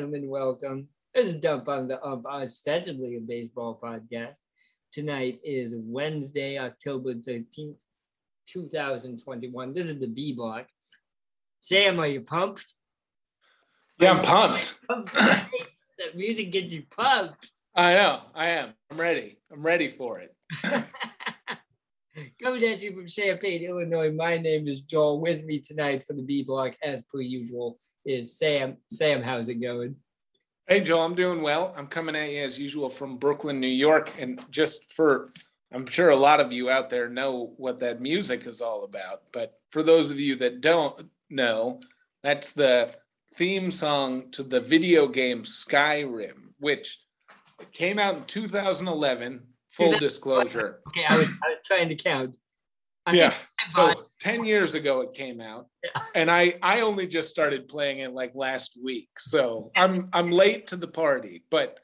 [0.00, 0.88] gentlemen, welcome.
[1.12, 4.38] This is Dump on the Ump, ostensibly a baseball podcast.
[4.90, 7.76] Tonight is Wednesday, October 13th,
[8.46, 9.74] 2021.
[9.74, 10.66] This is the B block.
[11.58, 12.76] Sam, are you pumped?
[13.98, 14.78] Yeah, I'm pumped.
[14.88, 15.50] that
[16.14, 17.50] music gets you pumped.
[17.74, 18.22] I know.
[18.34, 18.72] I am.
[18.90, 19.36] I'm ready.
[19.52, 20.34] I'm ready for it.
[22.42, 24.10] Coming at you from Champaign, Illinois.
[24.10, 25.20] My name is Joel.
[25.20, 28.76] With me tonight for the B block, as per usual, is Sam.
[28.90, 29.96] Sam, how's it going?
[30.66, 31.74] Hey, Joel, I'm doing well.
[31.76, 34.12] I'm coming at you as usual from Brooklyn, New York.
[34.18, 35.30] And just for,
[35.72, 39.22] I'm sure a lot of you out there know what that music is all about.
[39.32, 41.80] But for those of you that don't know,
[42.22, 42.94] that's the
[43.34, 47.00] theme song to the video game Skyrim, which
[47.72, 50.80] came out in 2011 full disclosure.
[50.88, 52.36] Okay, I was, I was trying to count.
[53.06, 53.34] I yeah.
[53.70, 55.66] So 10 years ago it came out.
[56.14, 59.08] And I I only just started playing it like last week.
[59.18, 61.78] So I'm I'm late to the party, but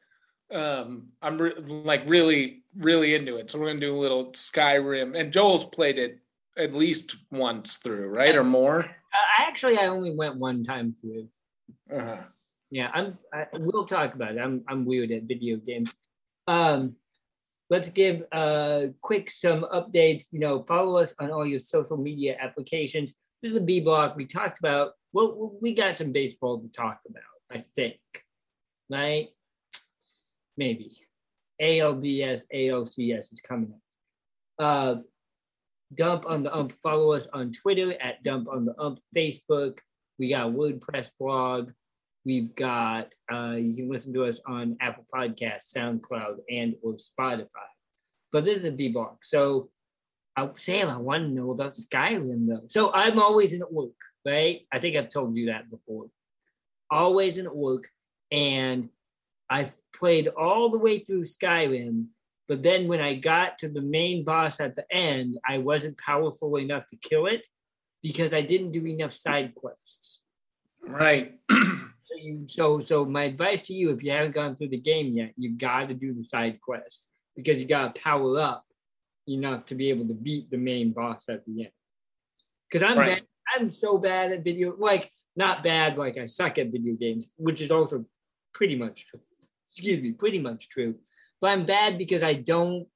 [0.51, 3.51] um I'm re- like really really into it.
[3.51, 6.19] So we're going to do a little Skyrim and Joel's played it
[6.57, 8.35] at least once through, right?
[8.35, 8.81] Or more?
[8.81, 11.29] Uh, actually, I only went one time through.
[11.93, 12.19] Uh-huh.
[12.71, 13.19] Yeah, I'm.
[13.33, 14.41] I, we'll talk about it.
[14.41, 14.65] I'm.
[14.67, 15.95] I'm weird at video games.
[16.49, 16.97] Um,
[17.71, 20.27] let's give uh quick some updates.
[20.33, 23.15] You know, follow us on all your social media applications.
[23.43, 24.17] This is the B block.
[24.17, 24.93] We talked about.
[25.13, 27.23] Well, we got some baseball to talk about.
[27.51, 28.01] I think,
[28.91, 29.29] right?
[30.57, 30.93] Maybe.
[31.61, 33.81] ALDS, ALCS is coming up.
[34.59, 35.01] Uh,
[35.95, 36.73] Dump on the Ump.
[36.83, 38.99] Follow us on Twitter at Dump on the Ump.
[39.17, 39.79] Facebook.
[40.19, 41.71] We got WordPress blog.
[42.27, 47.47] We've got uh, you can listen to us on Apple Podcasts, SoundCloud, and or Spotify.
[48.33, 49.25] But this is a B block.
[49.25, 49.71] So
[50.37, 52.65] uh, Sam, I want to know about Skyrim though.
[52.67, 53.95] So I'm always in work,
[54.27, 54.63] right?
[54.73, 56.07] I think I've told you that before.
[56.91, 57.85] Always in work,
[58.33, 58.89] and
[59.49, 62.07] I've played all the way through Skyrim.
[62.49, 66.57] But then when I got to the main boss at the end, I wasn't powerful
[66.57, 67.47] enough to kill it
[68.03, 70.25] because I didn't do enough side quests.
[70.85, 71.39] Right.
[72.07, 75.13] So you so so my advice to you, if you haven't gone through the game
[75.13, 78.65] yet, you've got to do the side quests because you got to power up
[79.29, 81.73] enough to be able to beat the main boss at the end.
[82.71, 83.09] Because I'm Right.
[83.09, 83.23] bad,
[83.57, 87.61] I'm so bad at video, like not bad, like I suck at video games, which
[87.61, 88.05] is also
[88.55, 89.21] pretty much true.
[89.69, 90.95] Excuse me, pretty much true.
[91.41, 92.87] But I'm bad because I don't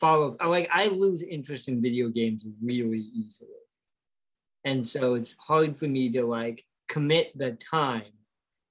[0.00, 0.36] follow.
[0.40, 3.62] I like I lose interest in video games really easily,
[4.64, 8.10] and so it's hard for me to like commit the time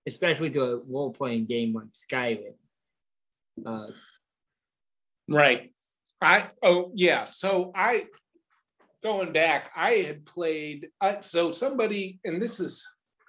[0.10, 2.54] especially to a role playing game like Skyrim.
[3.66, 3.88] Uh,
[5.30, 5.72] Right.
[6.22, 7.26] I oh yeah.
[7.30, 8.08] So I
[9.04, 12.86] going back, I had played I, so somebody and this is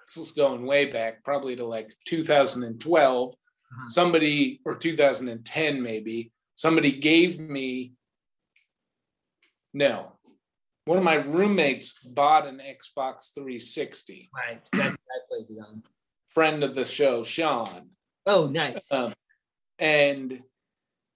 [0.07, 3.33] this is going way back, probably to like 2012.
[3.33, 3.87] Uh-huh.
[3.87, 6.31] Somebody or 2010 maybe.
[6.55, 7.93] Somebody gave me
[9.73, 10.13] no.
[10.85, 14.29] One of my roommates bought an Xbox 360.
[14.35, 14.61] right.
[14.73, 15.83] That, I played it on.
[16.33, 17.89] Friend of the show, Sean.
[18.25, 18.91] Oh, nice.
[18.91, 19.13] Um,
[19.79, 20.41] and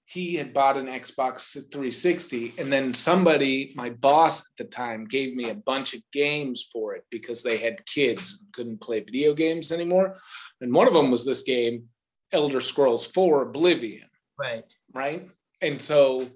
[0.05, 5.35] he had bought an Xbox 360, and then somebody, my boss at the time, gave
[5.35, 9.33] me a bunch of games for it because they had kids and couldn't play video
[9.33, 10.15] games anymore.
[10.61, 11.85] And one of them was this game,
[12.31, 14.71] Elder Scrolls 4 Oblivion, Right.
[14.93, 15.27] right?
[15.61, 16.29] And so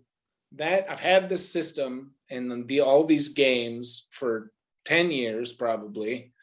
[0.53, 4.51] that I've had this system and the all these games for
[4.85, 6.33] 10 years probably.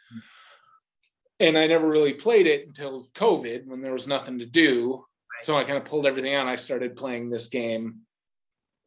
[1.39, 5.05] And I never really played it until COVID when there was nothing to do.
[5.43, 6.47] So I kind of pulled everything out.
[6.47, 8.01] I started playing this game,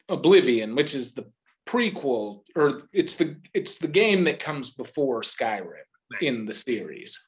[0.10, 1.32] Oblivion, which is the
[1.68, 5.86] prequel, or it's the it's the game that comes before Skyrim
[6.22, 7.28] in the series.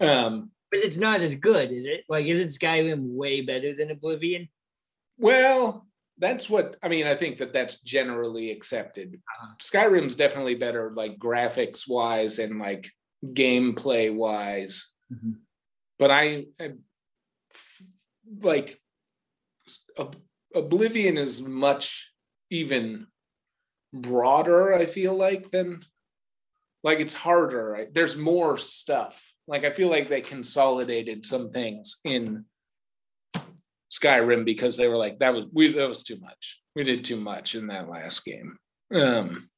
[0.00, 2.04] Um, But it's not as good, is it?
[2.10, 4.48] Like, isn't Skyrim way better than Oblivion?
[5.16, 5.86] well,
[6.18, 7.06] that's what I mean.
[7.06, 9.14] I think that that's generally accepted.
[9.14, 9.54] Uh-huh.
[9.60, 12.88] Skyrim's definitely better, like graphics wise and like
[13.32, 14.92] gameplay wise.
[15.12, 15.36] Mhm.
[15.98, 16.72] But I, I
[18.40, 18.80] like
[19.98, 20.22] Ob-
[20.54, 22.12] Oblivion is much
[22.50, 23.06] even
[23.92, 24.74] broader.
[24.74, 25.82] I feel like than
[26.82, 27.70] like it's harder.
[27.70, 27.94] Right?
[27.94, 29.32] There's more stuff.
[29.46, 32.44] Like I feel like they consolidated some things in
[33.92, 36.60] Skyrim because they were like that was we that was too much.
[36.74, 38.58] We did too much in that last game.
[38.92, 39.48] Um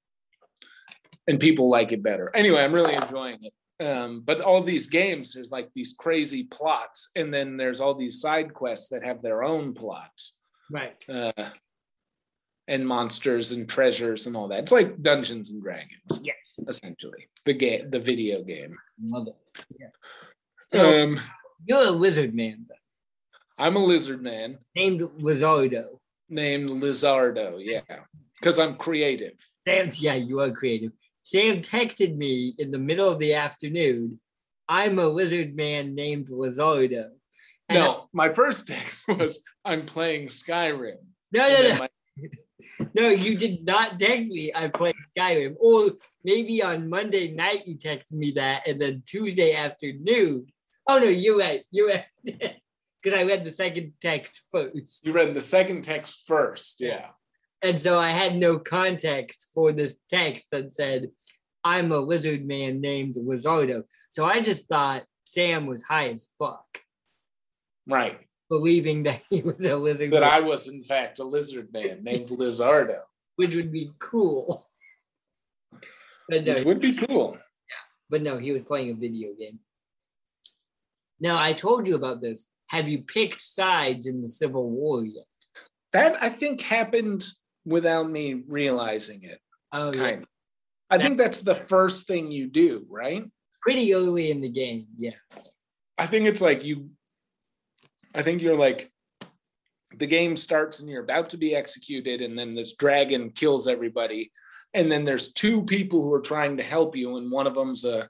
[1.28, 2.31] and people like it better.
[2.34, 3.55] Anyway, I'm really enjoying it.
[3.84, 8.20] Um, but all these games, there's like these crazy plots, and then there's all these
[8.20, 10.38] side quests that have their own plots.
[10.70, 11.02] Right.
[11.08, 11.32] Uh,
[12.69, 14.61] and monsters and treasures and all that.
[14.61, 16.58] It's like Dungeons and Dragons, Yes.
[16.67, 17.28] essentially.
[17.44, 18.76] The game, the video game.
[19.05, 19.64] Love it.
[19.78, 19.87] Yeah.
[20.73, 21.20] So Um,
[21.64, 22.75] you're a lizard man, though,
[23.58, 25.99] I'm a lizard man named Lizardo.
[26.28, 27.58] named Lizardo.
[27.64, 27.82] Yeah,
[28.40, 29.34] because I'm creative.
[29.69, 30.90] Sam, yeah, you are creative.
[31.26, 34.20] Sam texted me in the middle of the afternoon.
[34.69, 37.08] I'm a lizard man named Lizardo.
[37.69, 40.99] And I- No, my first text was I'm playing Skyrim.
[41.34, 41.88] no, no, no, my-
[42.94, 43.08] no.
[43.08, 44.52] You did not text me.
[44.55, 49.52] I played Skyrim, or maybe on Monday night you texted me that, and then Tuesday
[49.55, 50.46] afternoon.
[50.87, 51.62] Oh no, you're right.
[51.73, 52.06] You're right.
[53.02, 55.06] Because I read the second text first.
[55.06, 56.81] you read the second text first.
[56.81, 57.06] Yeah.
[57.62, 61.08] And so I had no context for this text that said,
[61.64, 63.82] I'm a lizard man named Lizardo.
[64.11, 66.81] So I just thought Sam was high as fuck,
[67.88, 68.20] Right.
[68.49, 72.05] believing that he was a lizard That man, I was, in fact, a lizard man
[72.05, 73.00] named Lizardo,
[73.37, 74.62] which would be cool.
[76.29, 77.32] but, no, which would be cool.
[77.35, 77.75] Yeah.
[78.11, 79.59] but no, he was playing a video game.
[81.19, 82.47] Now, I told you about this.
[82.69, 85.25] Have you picked sides in the Civil War yet?
[85.93, 87.26] That I think happened
[87.66, 89.40] without me realizing it.
[89.72, 90.00] Oh, yeah.
[90.00, 90.28] Kind of.
[90.88, 93.24] I think that's the first thing you do, right?
[93.60, 94.86] Pretty early in the game.
[94.96, 95.10] Yeah.
[95.98, 96.90] I think it's like you,
[98.14, 98.90] I think you're like,
[99.96, 104.30] the game starts and you're about to be executed, and then this dragon kills everybody.
[104.74, 107.84] And then there's two people who are trying to help you, and one of them's
[107.84, 108.08] a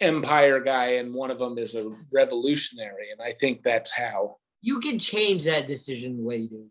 [0.00, 3.12] empire guy, and one of them is a revolutionary.
[3.12, 6.64] And I think that's how You can change that decision later.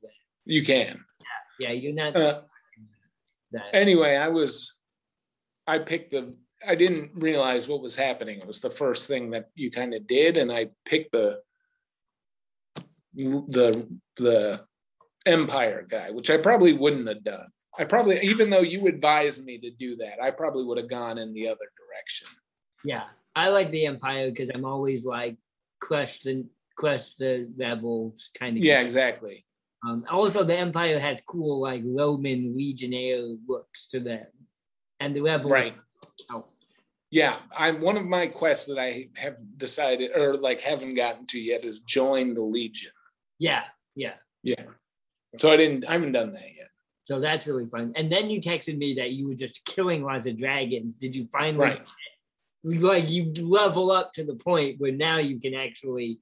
[0.46, 1.04] You can.
[1.60, 2.42] Yeah, you're not Uh,
[3.52, 3.74] that.
[3.74, 4.76] anyway, I was,
[5.66, 6.36] I picked the,
[6.68, 8.40] I didn't realize what was happening.
[8.40, 11.42] It was the first thing that you kind of did, and I picked the,
[13.14, 14.66] the, the
[15.26, 17.48] Empire guy, which I probably wouldn't have done.
[17.80, 21.18] I probably, even though you advised me to do that, I probably would have gone
[21.18, 22.28] in the other direction.
[22.84, 23.04] Yeah,
[23.36, 25.38] I like the Empire because I'm always like
[25.80, 26.46] crush the
[26.76, 28.64] crush the rebels kind of.
[28.64, 29.46] Yeah, exactly.
[29.86, 34.26] Um, also, the Empire has cool like Roman legionnaire looks to them,
[35.00, 35.76] and the rebels Right.
[36.30, 36.84] Celts.
[37.12, 41.40] Yeah, I'm one of my quests that I have decided or like haven't gotten to
[41.40, 42.92] yet is join the Legion.
[43.40, 43.64] Yeah,
[43.96, 44.16] yeah.
[44.44, 44.64] Yeah.
[45.38, 46.70] So I didn't, I haven't done that yet.
[47.04, 47.94] So that's really fun.
[47.96, 50.96] And then you texted me that you were just killing lots of dragons.
[50.96, 51.80] Did you finally
[52.64, 52.82] Right.
[52.82, 56.20] like you level up to the point where now you can actually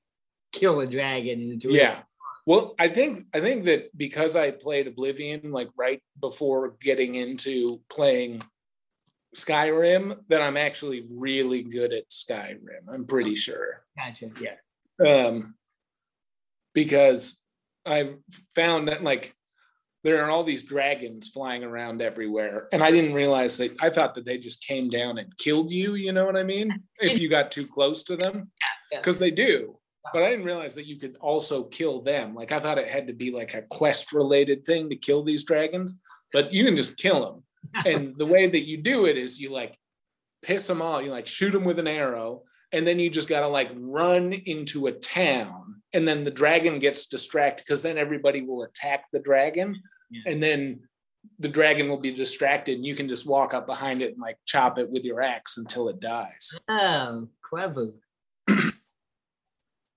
[0.52, 2.04] kill a dragon and it's really Yeah.
[2.46, 7.82] Well, I think I think that because I played Oblivion like right before getting into
[7.90, 8.44] playing
[9.36, 12.88] Skyrim, that I'm actually really good at Skyrim.
[12.88, 13.84] I'm pretty sure.
[13.98, 14.30] gotcha.
[14.40, 14.56] Yeah.
[15.08, 15.56] Um
[16.74, 17.42] because
[17.86, 18.18] I've
[18.56, 19.36] found that like
[20.04, 22.68] there are all these dragons flying around everywhere.
[22.72, 25.96] And I didn't realize that I thought that they just came down and killed you,
[25.96, 26.84] you know what I mean?
[27.00, 28.52] If you got too close to them.
[28.92, 29.00] Yeah.
[29.00, 29.80] Because they do.
[30.14, 32.36] But I didn't realize that you could also kill them.
[32.36, 35.44] Like I thought it had to be like a quest related thing to kill these
[35.44, 36.00] dragons,
[36.34, 37.44] but you can just kill them.
[37.86, 39.76] And the way that you do it is you like
[40.44, 43.40] piss them all, you like shoot them with an arrow, and then you just got
[43.40, 48.42] to like run into a town and then the dragon gets distracted because then everybody
[48.42, 49.82] will attack the dragon
[50.12, 50.32] Yeah.
[50.32, 50.82] and then
[51.40, 54.38] the dragon will be distracted and you can just walk up behind it and like
[54.46, 57.94] chop it with your axe until it dies Oh, clever.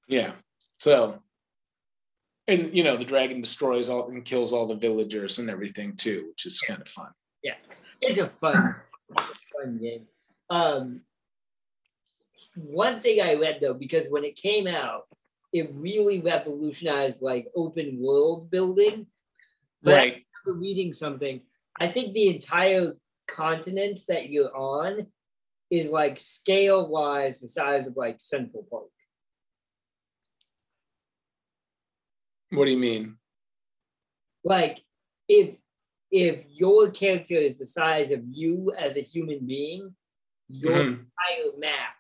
[0.09, 0.33] Yeah
[0.79, 1.23] so
[2.49, 6.27] and you know the dragon destroys all and kills all the villagers and everything too
[6.31, 7.11] which is kind of fun
[7.43, 7.55] Yeah.
[8.00, 8.77] It's a fun,
[9.11, 10.07] it's a fun game.
[10.50, 11.03] Um
[12.55, 15.03] one thing I read though, because when it came out,
[15.53, 19.07] it really revolutionized like open world building.
[19.83, 21.43] But right reading something,
[21.79, 22.93] I think the entire
[23.27, 25.07] continent that you're on
[25.71, 28.87] is like scale wise the size of like Central Park.
[32.50, 33.17] What do you mean
[34.45, 34.83] Like
[35.28, 35.57] if
[36.11, 39.95] if your character is the size of you as a human being,
[40.49, 40.88] your Mhm.
[41.05, 41.97] entire map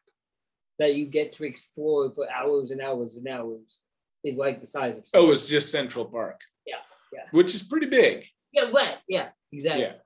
[0.78, 3.80] that you get to explore for hours and hours and hours
[4.24, 6.80] is like the size of oh it's just central park Yeah,
[7.12, 7.26] yeah.
[7.32, 9.96] which is pretty big yeah right yeah exactly Yeah.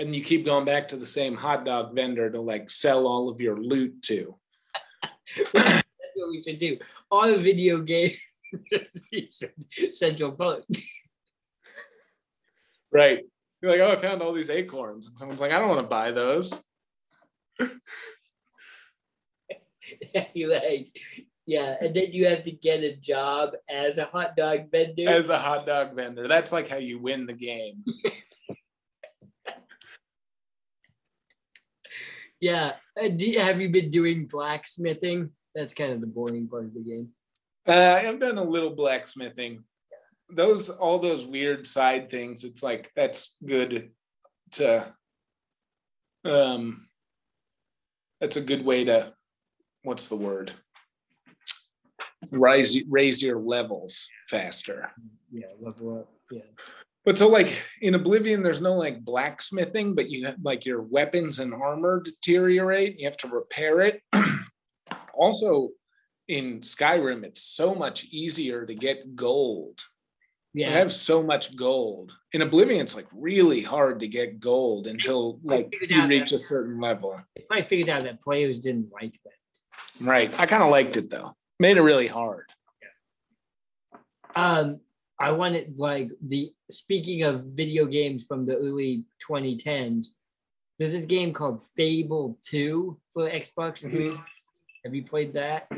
[0.00, 3.28] And you keep going back to the same hot dog vendor to like sell all
[3.28, 4.38] of your loot to.
[5.54, 5.82] that's
[6.14, 6.78] what we should do
[7.10, 8.12] on a video game
[9.90, 10.64] Central Park
[12.90, 13.24] Right.
[13.60, 15.08] You're like, oh, I found all these acorns.
[15.08, 16.54] And someone's like, I don't want to buy those.
[20.32, 20.88] you like
[21.44, 25.08] Yeah, and then you have to get a job as a hot dog vendor.
[25.08, 26.28] as a hot dog vendor.
[26.28, 27.84] That's like how you win the game.
[32.40, 32.72] yeah.
[32.96, 33.08] Uh,
[33.40, 35.30] have you been doing blacksmithing?
[35.54, 37.10] That's kind of the boring part of the game.
[37.68, 39.62] Uh, I've done a little blacksmithing.
[40.30, 42.44] Those all those weird side things.
[42.44, 43.90] It's like that's good
[44.52, 44.92] to.
[46.24, 46.88] Um,
[48.20, 49.12] that's a good way to.
[49.82, 50.52] What's the word?
[52.30, 54.90] Rise raise your levels faster.
[55.30, 56.08] Yeah, level up.
[56.30, 56.42] Yeah.
[57.04, 61.38] But so like in Oblivion, there's no like blacksmithing, but you have like your weapons
[61.38, 62.98] and armor deteriorate.
[62.98, 64.02] You have to repair it.
[65.14, 65.70] also,
[66.28, 69.80] in Skyrim, it's so much easier to get gold.
[70.54, 70.68] Yeah.
[70.70, 72.16] You have so much gold.
[72.32, 76.38] In Oblivion, it's like really hard to get gold until like you reach that- a
[76.38, 77.20] certain level.
[77.50, 79.32] I figured out that players didn't like that.
[80.04, 80.38] Right.
[80.38, 81.34] I kind of liked it though.
[81.60, 82.46] Made it really hard.
[82.82, 83.98] Yeah.
[84.36, 84.80] Um,
[85.18, 90.08] I wanted like the speaking of video games from the early 2010s.
[90.78, 93.84] There's this game called Fable 2 for Xbox.
[93.84, 94.22] Mhm.
[94.88, 95.68] Have you played that?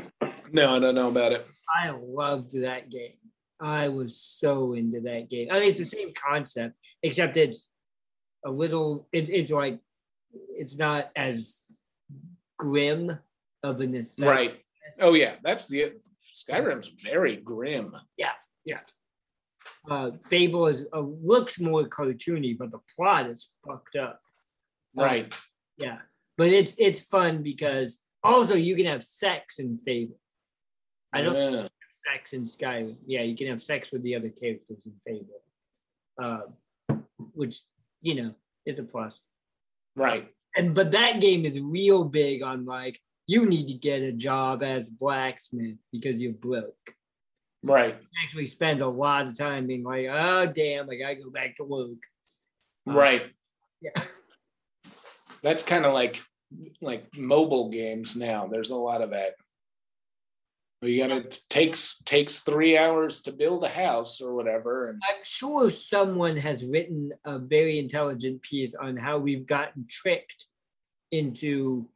[0.53, 1.45] No, I don't know about it.
[1.75, 3.17] I loved that game.
[3.59, 5.49] I was so into that game.
[5.51, 7.69] I mean, it's the same concept, except it's
[8.45, 9.09] a little.
[9.11, 9.81] It, it's like
[10.31, 11.77] it's not as
[12.57, 13.19] grim
[13.63, 14.33] of an aesthetic.
[14.33, 14.61] Right.
[15.01, 15.91] Oh yeah, that's the
[16.33, 17.93] Skyrim's very grim.
[18.15, 18.31] Yeah,
[18.63, 18.79] yeah.
[19.89, 24.21] Uh, Fable is uh, looks more cartoony, but the plot is fucked up.
[24.95, 25.37] Right.
[25.77, 25.97] Yeah,
[26.37, 30.19] but it's it's fun because also you can have sex in Fable.
[31.13, 31.67] I don't Yeah.
[31.89, 32.97] sex in Skyrim.
[33.05, 35.43] Yeah, you can have sex with the other characters in Fable,
[36.21, 36.95] uh,
[37.33, 37.61] which
[38.01, 38.35] you know
[38.65, 39.23] is a plus.
[39.95, 40.33] Right.
[40.55, 44.63] And but that game is real big on like you need to get a job
[44.63, 46.95] as blacksmith because you're broke.
[47.63, 47.95] Right.
[47.99, 51.55] You actually spend a lot of time being like, oh damn, I gotta go back
[51.57, 51.99] to work.
[52.85, 53.31] Right.
[53.81, 53.91] Yeah.
[55.43, 56.23] That's kind of like
[56.81, 58.47] like mobile games now.
[58.47, 59.33] There's a lot of that.
[60.83, 65.23] You gotta it takes takes three hours to build a house or whatever, and I'm
[65.23, 70.47] sure someone has written a very intelligent piece on how we've gotten tricked
[71.11, 71.87] into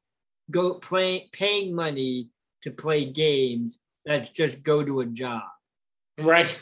[0.52, 2.30] go play paying money
[2.62, 5.42] to play games that's just go to a job.
[6.20, 6.56] right,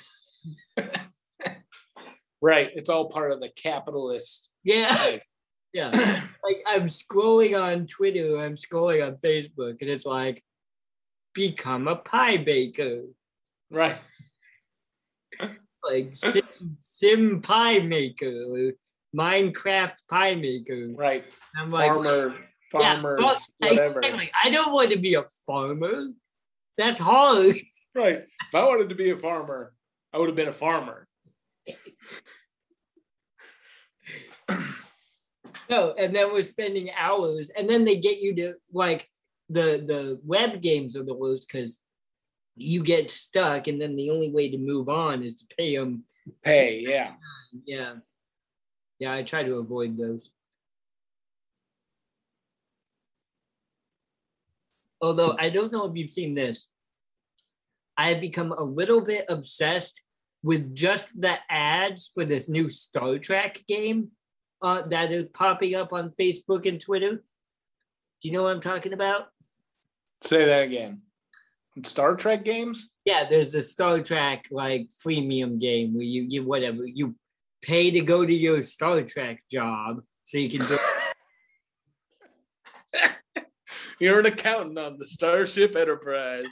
[2.41, 2.69] right.
[2.73, 4.53] It's all part of the capitalist.
[4.63, 4.95] Yeah.
[5.05, 5.21] Like,
[5.73, 5.89] Yeah.
[6.43, 10.43] like I'm scrolling on Twitter, I'm scrolling on Facebook, and it's like,
[11.33, 13.03] become a pie baker.
[13.71, 13.97] right,
[15.83, 16.43] Like sim,
[16.79, 18.71] sim pie maker
[19.15, 20.87] Minecraft pie maker.
[20.95, 21.25] right.
[21.55, 22.33] I'm like, Farmer,
[22.73, 23.99] Yeah, whatever.
[23.99, 24.29] exactly.
[24.43, 26.09] I don't want to be a farmer.
[26.77, 27.55] That's hard.
[27.95, 28.23] Right.
[28.47, 29.71] If I wanted to be a farmer,
[30.11, 31.07] I would have been a farmer.
[35.69, 39.09] No, and then we're spending hours, and then they get you to like
[39.49, 41.79] the the web games are the worst because
[42.55, 46.03] you get stuck, and then the only way to move on is to pay them.
[46.43, 47.13] Pay, yeah.
[47.65, 47.95] Yeah,
[48.99, 49.13] yeah.
[49.13, 50.31] I try to avoid those.
[55.01, 56.69] Although I don't know if you've seen this,
[57.97, 60.01] I have become a little bit obsessed
[60.43, 64.11] with just the ads for this new Star Trek game
[64.63, 67.15] uh, that are popping up on Facebook and Twitter.
[67.17, 69.23] Do you know what I'm talking about?
[70.21, 71.01] Say that again.
[71.83, 72.91] Star Trek games?
[73.03, 77.15] Yeah, there's the Star Trek like freemium game where you you whatever you
[77.61, 80.65] pay to go to your Star Trek job so you can.
[80.65, 80.77] Do,
[83.99, 86.45] You're an accountant on the Starship Enterprise.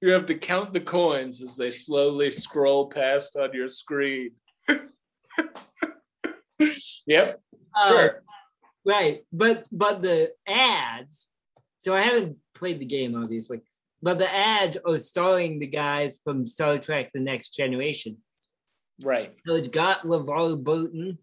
[0.00, 4.30] you have to count the coins as they slowly scroll past on your screen.
[7.06, 7.40] yep.
[7.76, 8.22] uh, Sure.
[8.84, 11.28] Right, but but the ads.
[11.78, 13.60] So I haven't played the game obviously,
[14.02, 18.18] but the ads are starring the guys from Star Trek: The Next Generation.
[19.04, 19.34] Right.
[19.46, 21.18] So it's got LeVar Burton,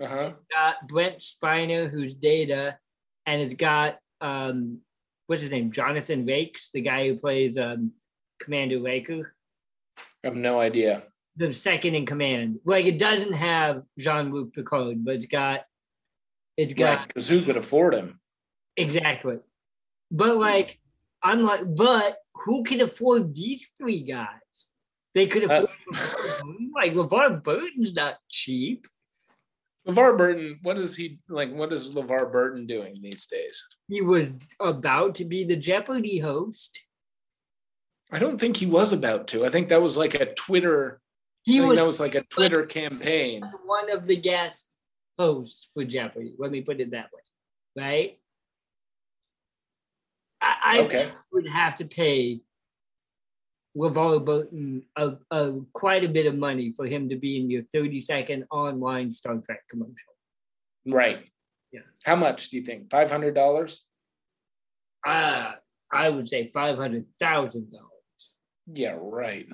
[0.00, 0.32] Uh-huh.
[0.50, 2.78] got Brent Spiner, who's Data,
[3.26, 4.80] and it's got um,
[5.26, 7.92] what's his name, Jonathan Frakes, the guy who plays um,
[8.40, 9.34] Commander Riker,
[10.24, 11.02] I have no idea.
[11.38, 12.58] The second in command.
[12.64, 15.62] Like it doesn't have Jean Luc Picard, but it's got
[16.56, 17.08] it's got Right.
[17.08, 18.20] Because who could afford him?
[18.76, 19.38] exactly.
[20.10, 20.78] But like
[21.22, 24.28] I'm like, but who can afford these three guys?
[25.14, 26.70] They could Uh, afford Burton.
[26.74, 28.86] like LeVar Burton's not cheap.
[29.86, 31.52] LeVar Burton, what is he like?
[31.52, 33.64] What is LeVar Burton doing these days?
[33.88, 36.86] He was about to be the Jeopardy host.
[38.12, 39.44] I don't think he was about to.
[39.44, 41.00] I think that was like a Twitter.
[41.48, 43.40] He was that was like a Twitter campaign.
[43.64, 44.76] one of the guest
[45.18, 46.34] hosts for Jeopardy.
[46.38, 48.18] Let me put it that way, right?
[50.40, 51.10] I, I Okay.
[51.32, 52.40] would have to pay
[53.76, 57.62] LeVar Burton a, a, quite a bit of money for him to be in your
[57.72, 59.94] 30 second online Star Trek commercial.
[60.86, 61.24] Right.
[61.72, 61.80] Yeah.
[62.04, 62.90] How much do you think?
[62.90, 63.84] Five hundred dollars?
[65.06, 65.52] Uh,
[65.92, 67.64] I would say $500,000.
[68.74, 69.46] Yeah, right.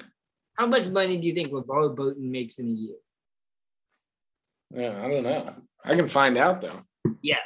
[0.55, 2.97] How much money do you think LeVar Burton makes in a year?
[4.71, 5.55] Yeah, I don't know.
[5.85, 6.81] I can find out though.
[7.23, 7.41] Yeah.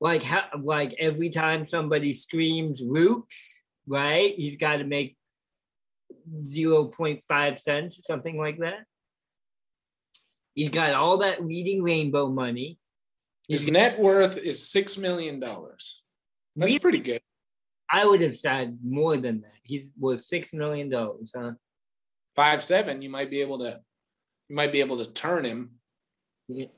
[0.00, 4.34] Like how like every time somebody streams Roots, right?
[4.34, 5.16] He's got to make
[6.42, 8.84] 0.5 cents or something like that.
[10.54, 12.78] He's got all that Reading Rainbow money.
[13.48, 16.02] His He's, net worth is six million dollars.
[16.56, 16.78] That's Really?
[16.78, 17.20] pretty good.
[17.90, 19.52] I would have said more than that.
[19.62, 21.52] He's worth six million dollars, huh?
[22.34, 23.80] Five seven, you might be able to
[24.48, 25.72] you might be able to turn him.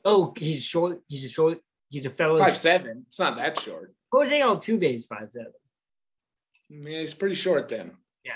[0.04, 1.00] Oh, he's short.
[1.06, 1.58] He's a short.
[1.90, 2.38] He's a fellow.
[2.38, 3.04] Five seven.
[3.08, 3.94] It's not that short.
[4.12, 5.52] Jose Altuve is five seven.
[6.70, 7.92] Yeah, he's pretty short then.
[8.24, 8.32] Yeah,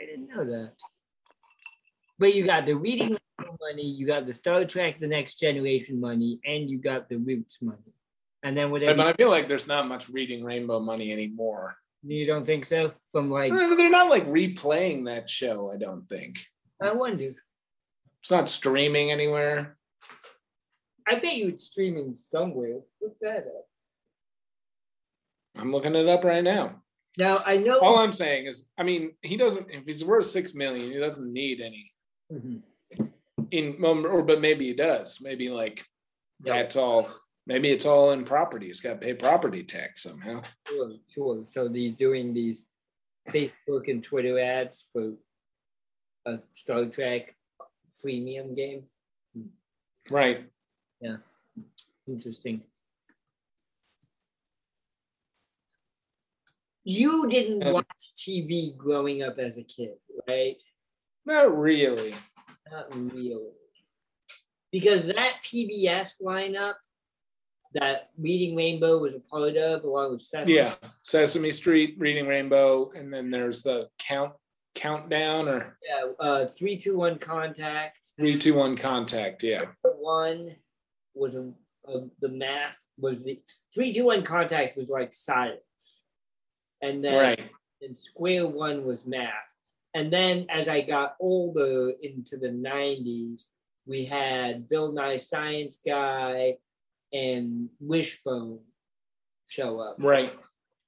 [0.00, 0.72] I didn't know that.
[2.18, 3.16] But you got the reading
[3.60, 7.60] money, you got the Star Trek, the Next Generation money, and you got the Roots
[7.60, 7.78] money.
[8.42, 11.76] And then But I feel like there's not much reading rainbow money anymore.
[12.02, 12.92] you don't think so?
[13.12, 16.38] From like, They're not like replaying that show, I don't think.
[16.80, 17.34] I wonder.
[18.20, 19.76] It's not streaming anywhere.
[21.06, 22.80] I bet you it's streaming somewhere.
[23.00, 23.66] Look that up.
[25.56, 26.82] I'm looking it up right now.
[27.18, 27.78] Now I know.
[27.80, 29.70] All I'm saying is, I mean, he doesn't.
[29.70, 31.92] If he's worth six million, he doesn't need any
[32.32, 32.62] Mhm.
[33.50, 33.84] in.
[33.84, 35.20] Or but maybe he does.
[35.20, 35.84] Maybe like
[36.44, 36.54] Yeah.
[36.62, 37.10] that's all.
[37.46, 38.66] Maybe it's all in property.
[38.66, 40.42] He's got to pay property tax somehow.
[40.68, 41.42] Sure, sure.
[41.44, 42.64] So he's doing these
[43.28, 45.14] Facebook and Twitter ads for
[46.26, 47.34] a Star Trek
[48.04, 48.84] freemium game.
[50.10, 50.48] Right.
[51.00, 51.16] Yeah.
[52.06, 52.62] Interesting.
[56.84, 57.72] You didn't Yes.
[57.72, 59.96] watch TV growing up as a kid,
[60.28, 60.60] right?
[61.26, 62.14] Not really.
[62.70, 63.52] Not really.
[64.72, 66.74] Because that PBS lineup
[67.74, 70.74] that Reading Rainbow was a part of, along with Sesame Yeah.
[70.98, 74.32] Sesame Street, Reading Rainbow, and then there's the count
[74.74, 77.98] countdown or yeah, uh, 321 Contact.
[78.18, 79.42] three, two, one contact.
[79.42, 79.64] Yeah.
[79.82, 80.48] One
[81.14, 81.50] was a,
[81.86, 83.40] a, the math was the
[83.74, 86.04] 321 Contact was like science.
[86.80, 87.50] And then Right.
[87.82, 89.30] and square one was math.
[89.94, 93.48] And then as I got older into the 90s,
[93.84, 96.56] we had Bill Nye Science Guy
[97.12, 98.60] and Wishbone
[99.48, 99.96] show up.
[99.98, 100.34] Right.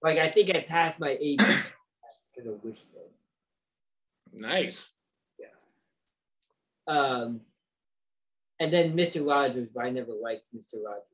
[0.02, 3.02] Like I think I passed my AP because of Wishbone.
[4.32, 4.92] Nice.
[5.38, 6.92] Yeah.
[6.92, 7.40] Um,
[8.60, 9.26] and then Mr.
[9.26, 10.74] Rogers, but I never liked Mr.
[10.84, 11.04] Rogers.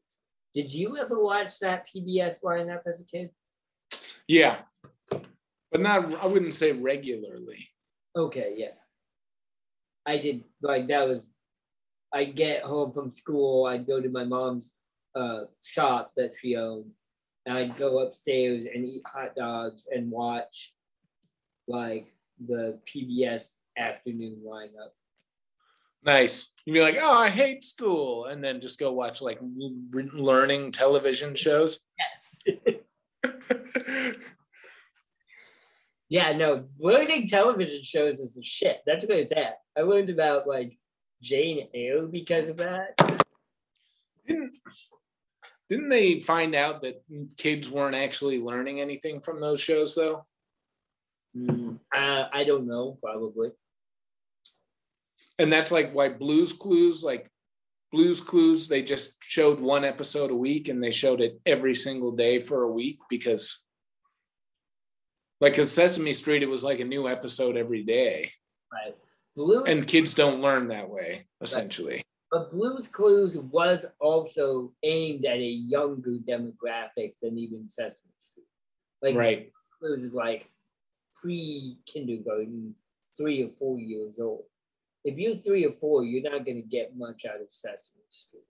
[0.55, 3.31] Did you ever watch that PBS lineup as a kid?
[4.27, 4.59] Yeah.
[5.11, 6.23] But not.
[6.23, 7.68] I wouldn't say regularly.
[8.16, 8.73] Okay, yeah.
[10.07, 11.31] I did like that was
[12.12, 14.75] I'd get home from school, I'd go to my mom's
[15.14, 16.90] uh shop that she owned,
[17.46, 20.73] and I'd go upstairs and eat hot dogs and watch
[21.68, 22.12] like
[22.46, 24.90] the PBS afternoon lineup.
[26.03, 26.55] Nice.
[26.64, 30.73] You'd be like, oh, I hate school, and then just go watch like l- learning
[30.73, 31.87] television shows.
[31.99, 32.42] Yes.
[36.09, 38.81] yeah, no, learning television shows is the shit.
[38.87, 39.59] That's where it's at.
[39.77, 40.79] I learned about like
[41.20, 42.96] Jane Eyre because of that.
[44.27, 44.57] didn't
[45.71, 47.03] didn't they find out that
[47.39, 50.27] kids weren't actually learning anything from those shows though?
[51.37, 53.53] Mm, uh, I don't know, probably.
[55.39, 57.31] And that's like why Blues Clues, like
[57.93, 62.11] Blues Clues, they just showed one episode a week and they showed it every single
[62.11, 63.65] day for a week because
[65.41, 68.33] like cause Sesame Street, it was like a new episode every day.
[68.73, 68.97] Right.
[69.37, 72.03] Blues And kids don't learn that way, essentially.
[72.31, 78.47] But Blues Clues was also aimed at a younger demographic than even Sesame Street.
[79.03, 79.53] Like Right.
[79.81, 80.49] Blues is like
[81.12, 82.75] pre kindergarten,
[83.16, 84.45] three or four years old.
[85.05, 88.45] If you're three or four, you're not gonna get much out of Sesame Street.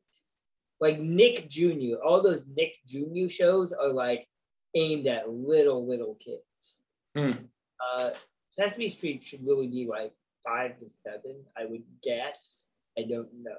[0.80, 3.28] Like Nick Jr., all those Nick Jr.
[3.28, 4.28] shows are like
[4.74, 6.78] aimed at little little kids.
[7.16, 7.44] Hmm.
[7.80, 8.10] Uh,
[8.50, 10.12] Sesame Street should really be like
[10.44, 12.70] five to seven, I would guess.
[12.98, 13.56] I don't know.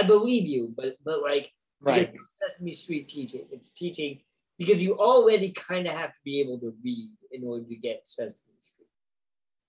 [0.00, 2.12] I believe you, but but like Right.
[2.38, 4.20] Sesame Street teaching, it's teaching
[4.58, 8.06] because you already kind of have to be able to read in order to get
[8.06, 8.88] Sesame Street.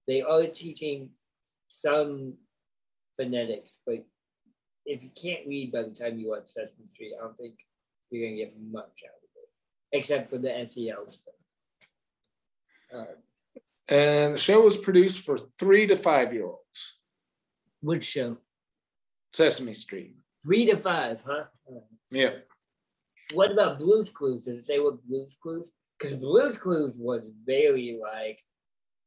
[0.08, 1.12] They are teaching
[1.70, 2.34] some
[3.16, 4.04] phonetics, but
[4.86, 7.56] if you can't read by the time you watch Sesame Street, I don't think
[8.10, 9.50] you're gonna get much out of it,
[9.98, 11.36] except for the SEL stuff.
[12.94, 13.06] Uh,
[13.88, 17.00] And the show was produced for three to five year olds.
[17.82, 18.38] which show?
[19.34, 20.18] Sesame Street.
[20.44, 21.46] Three to five, huh?
[21.70, 22.32] Uh, Yeah.
[23.34, 24.46] What about Blue's Clues?
[24.46, 25.72] Does it say what Blue's Clues?
[26.00, 28.42] Because Blue's Clues was very like,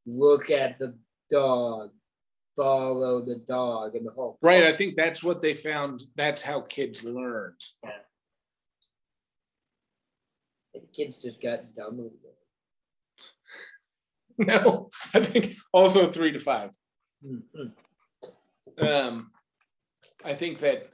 [0.05, 0.97] look at the
[1.29, 1.91] dog,
[2.55, 4.37] follow the dog, and the whole.
[4.41, 4.63] Right.
[4.63, 6.03] I think that's what they found.
[6.15, 7.61] That's how kids learned.
[7.83, 7.91] Yeah.
[10.73, 12.11] The kids just got dumb.
[14.37, 16.71] No, I think also three to five.
[17.25, 17.71] Mhm.
[18.77, 19.31] Um,
[20.25, 20.89] I think that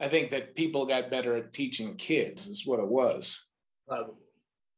[0.00, 3.46] I think that people got better at teaching kids, is what it was.
[3.88, 4.14] Probably.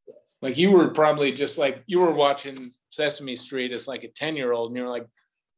[0.07, 0.17] Yes.
[0.43, 4.37] Like you were probably just like you were watching Sesame Street as like a 10
[4.37, 5.07] year old, and you're like,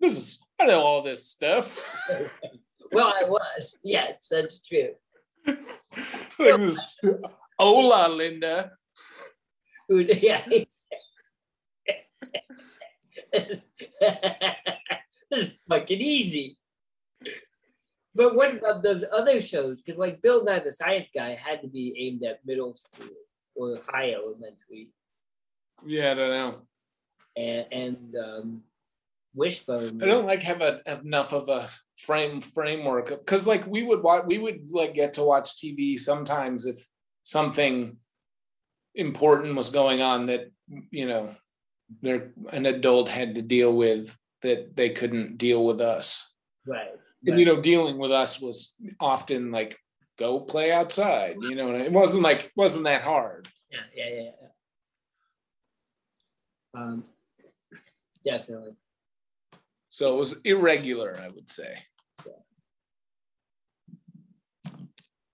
[0.00, 1.78] this is I know all this stuff.
[2.90, 3.80] Well, I was.
[3.84, 4.94] Yes, that's true.
[5.46, 5.56] like
[6.38, 6.98] this,
[7.58, 8.72] Hola, Linda.
[9.90, 10.42] Yeah.
[15.68, 16.58] fucking easy.
[18.14, 19.80] But what about those other shows?
[19.80, 23.06] Because like Bill Nye the Science Guy had to be aimed at middle school
[23.54, 24.90] or high elementary,
[25.86, 26.62] Yeah, I don't know.
[27.36, 28.62] and and um,
[29.34, 30.02] Wishbone.
[30.02, 31.68] I don't like have a, enough of a
[31.98, 36.66] frame framework because like we would watch we would like get to watch TV sometimes
[36.66, 36.76] if
[37.24, 37.96] something
[38.94, 40.50] important was going on that
[40.90, 41.34] you know
[42.02, 46.32] there an adult had to deal with that they couldn't deal with us.
[46.66, 46.94] right.
[47.26, 49.76] And you know, dealing with us was often like
[50.18, 51.36] go play outside.
[51.40, 53.48] You know, it wasn't like wasn't that hard.
[53.70, 54.30] Yeah, yeah, yeah.
[56.74, 56.80] yeah.
[56.80, 57.04] Um,
[58.24, 58.76] definitely.
[59.90, 61.78] So it was irregular, I would say.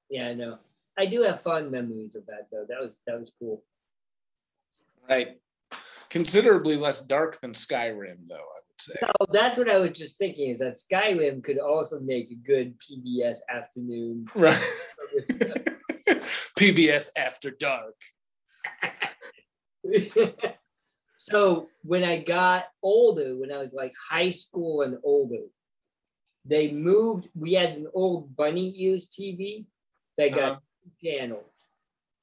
[0.09, 0.59] Yeah, I know.
[0.97, 2.65] I do have fond memories of that though.
[2.69, 3.65] That was that was cool.
[5.09, 5.41] Right.
[6.09, 8.47] Considerably less dark than Skyrim, though,
[8.79, 8.95] say.
[9.21, 12.75] Oh, that's what I was just thinking is that Skyrim could also make a good
[12.81, 14.27] PBS afternoon.
[14.35, 14.61] Right.
[16.59, 17.95] PBS After Dark.
[21.17, 25.45] so when I got older, when I was like high school and older,
[26.45, 27.29] they moved.
[27.35, 29.67] We had an old Bunny Ears TV
[30.19, 30.61] that got Uh-huh.
[30.85, 31.67] two channels,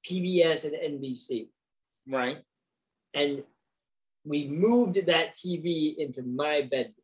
[0.08, 1.50] PBS and NBC,
[2.08, 2.44] Right.
[3.14, 3.44] and
[4.24, 6.96] we moved that TV into my bedroom.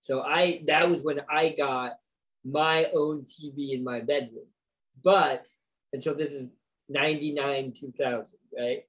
[0.00, 1.96] So I that was when I got
[2.44, 4.46] my own TV in my bedroom.
[5.02, 5.46] But
[5.92, 6.48] and so this is
[6.88, 8.82] 99 2000, right?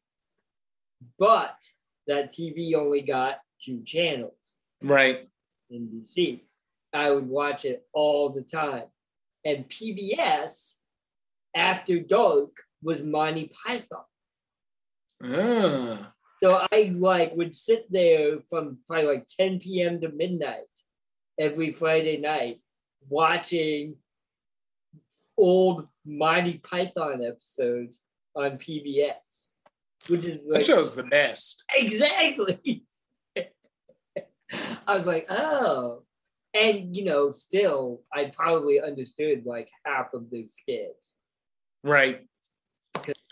[1.20, 1.58] But
[2.08, 5.30] that TV only got two channels, Right.
[5.72, 6.42] NBC.
[6.94, 8.86] I would watch it all the time.
[9.44, 10.76] And PBS
[11.56, 14.04] after dark was Monty Python.
[15.24, 16.15] Ah.
[16.46, 20.00] So I like would sit there from probably like 10 p.m.
[20.02, 20.68] to midnight
[21.40, 22.62] every Friday night
[23.10, 23.96] watching
[25.36, 28.04] old Monty Python episodes
[28.36, 29.54] on PBS,
[30.06, 31.64] which is That show's the best.
[31.76, 32.86] exactly.
[33.36, 36.04] I was like, oh,
[36.54, 41.18] and you know, still, I probably understood like half of those skits.
[41.84, 42.28] Right.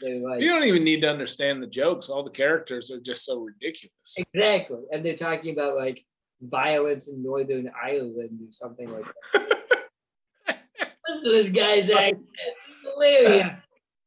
[0.02, 2.10] They're like, You don't even need to understand the jokes.
[2.10, 4.18] All the characters are just so ridiculous.
[4.18, 4.80] Exactly.
[4.92, 6.04] And they're talking about like
[6.42, 9.60] violence in Northern Ireland or something like that.
[11.08, 11.90] Listen to this guy's.
[11.90, 12.20] It's
[12.84, 13.50] hilarious.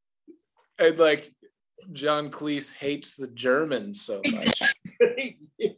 [0.79, 1.31] and like
[1.93, 4.63] John Cleese hates the Germans so much.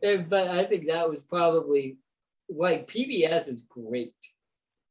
[0.00, 1.98] But I think that was probably
[2.48, 4.14] like PBS is great.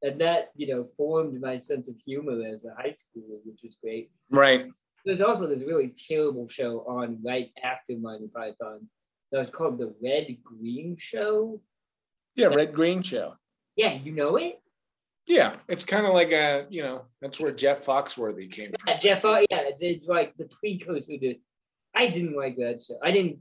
[0.03, 3.77] And that, you know, formed my sense of humor as a high schooler, which was
[3.81, 4.11] great.
[4.29, 4.71] Right.
[5.05, 8.89] There's also this really terrible show on right after Monty Python
[9.31, 11.61] that was called The Red Green Show.
[12.35, 13.35] Yeah, Red Green Show.
[13.75, 14.59] Yeah, you know it?
[15.25, 18.99] Yeah, it's kind of like a, you know, that's where Jeff Foxworthy came from.
[19.01, 21.35] Jeff, yeah, it's, it's like the precursor to.
[21.95, 22.97] I didn't like that show.
[23.03, 23.39] I didn't.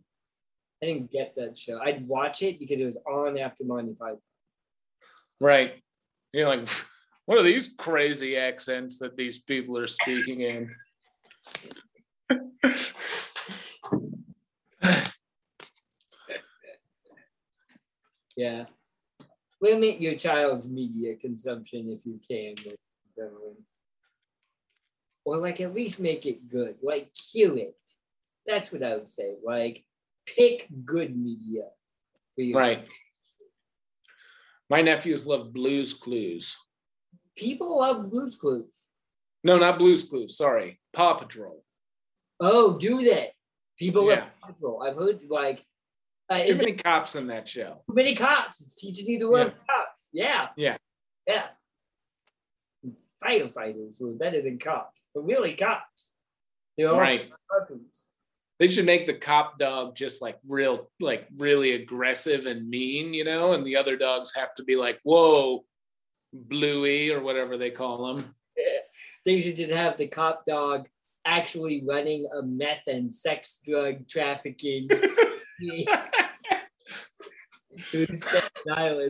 [0.83, 1.79] I didn't get that show.
[1.83, 4.19] I'd watch it because it was on after Monty Python.
[5.41, 5.83] Right.
[6.37, 6.69] You're like,
[7.25, 10.71] what are these crazy accents that these people are speaking in?
[18.39, 18.67] Yeah.
[19.63, 22.55] Limit your child's media consumption if you can.
[25.25, 27.79] or like at least make it good, like cue it.
[28.47, 29.37] That's what I would say.
[29.43, 29.87] Like
[30.27, 31.63] pick good media
[32.35, 32.55] for you.
[32.55, 32.87] Right.
[34.69, 36.57] My nephews love Blues Clues.
[37.37, 38.89] People love Blues Clues.
[39.45, 40.37] No, not Blues Clues.
[40.37, 41.63] Sorry, Paw Patrol.
[42.41, 43.33] Oh, do they?
[43.79, 44.15] People yeah.
[44.17, 44.83] love Paw Patrol.
[44.83, 45.65] I've heard like
[46.29, 47.83] uh, too many cops in that show.
[47.89, 48.61] Too many cops.
[48.61, 49.75] It's teaching you to love yeah.
[49.75, 50.09] cops.
[50.13, 50.49] Yeah.
[50.57, 50.77] Yeah.
[51.27, 51.47] Yeah.
[53.25, 56.11] Firefighters were better than cops, but really cops.
[56.77, 57.31] They're all right.
[57.51, 58.05] Weapons.
[58.59, 63.25] They should make the cop dog just like real, like really aggressive and mean, you
[63.25, 65.65] know, and the other dogs have to be like, whoa,
[66.33, 68.35] Bluey or whatever they call them.
[69.25, 70.89] They should just have the cop dog
[71.27, 74.89] actually running a meth and sex drug trafficking.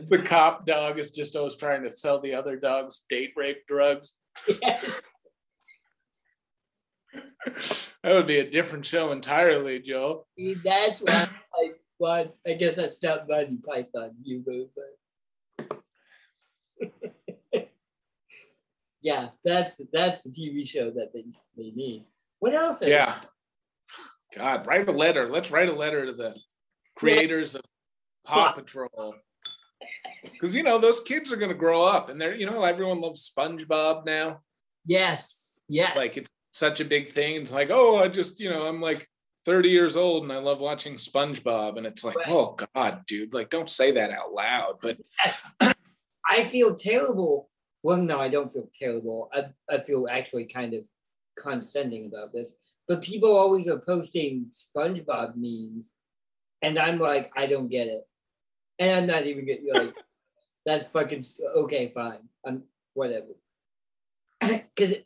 [0.09, 4.15] The cop dog is just always trying to sell the other dogs date rape drugs.
[4.61, 5.01] Yes.
[8.03, 10.25] that would be a different show entirely, Joe.
[10.63, 12.31] That's why I want.
[12.45, 15.79] I guess that's not Monty Python humor, but
[19.01, 22.05] yeah, that's that's the TV show that they, they need.
[22.39, 22.81] What else?
[22.81, 23.15] Yeah.
[24.35, 25.25] God, write a letter.
[25.25, 26.37] Let's write a letter to the
[26.95, 27.61] creators of
[28.25, 29.15] Paw Patrol.
[30.23, 32.99] Because you know those kids are going to grow up, and they're you know everyone
[32.99, 34.41] loves SpongeBob now.
[34.85, 35.95] Yes, yes.
[35.95, 37.35] Like it's such a big thing.
[37.35, 39.07] It's like oh, I just you know I'm like
[39.45, 42.29] 30 years old and I love watching SpongeBob, and it's like right.
[42.29, 44.79] oh god, dude, like don't say that out loud.
[44.81, 44.97] But
[46.29, 47.49] I feel terrible.
[47.83, 49.29] Well, no, I don't feel terrible.
[49.33, 50.83] I I feel actually kind of
[51.39, 52.53] condescending about this.
[52.87, 55.95] But people always are posting SpongeBob memes,
[56.61, 58.07] and I'm like, I don't get it
[58.79, 59.95] and I'm not even getting like
[60.65, 61.23] that's fucking
[61.55, 62.19] okay, fine.
[62.45, 63.27] I'm whatever.
[64.75, 64.97] Because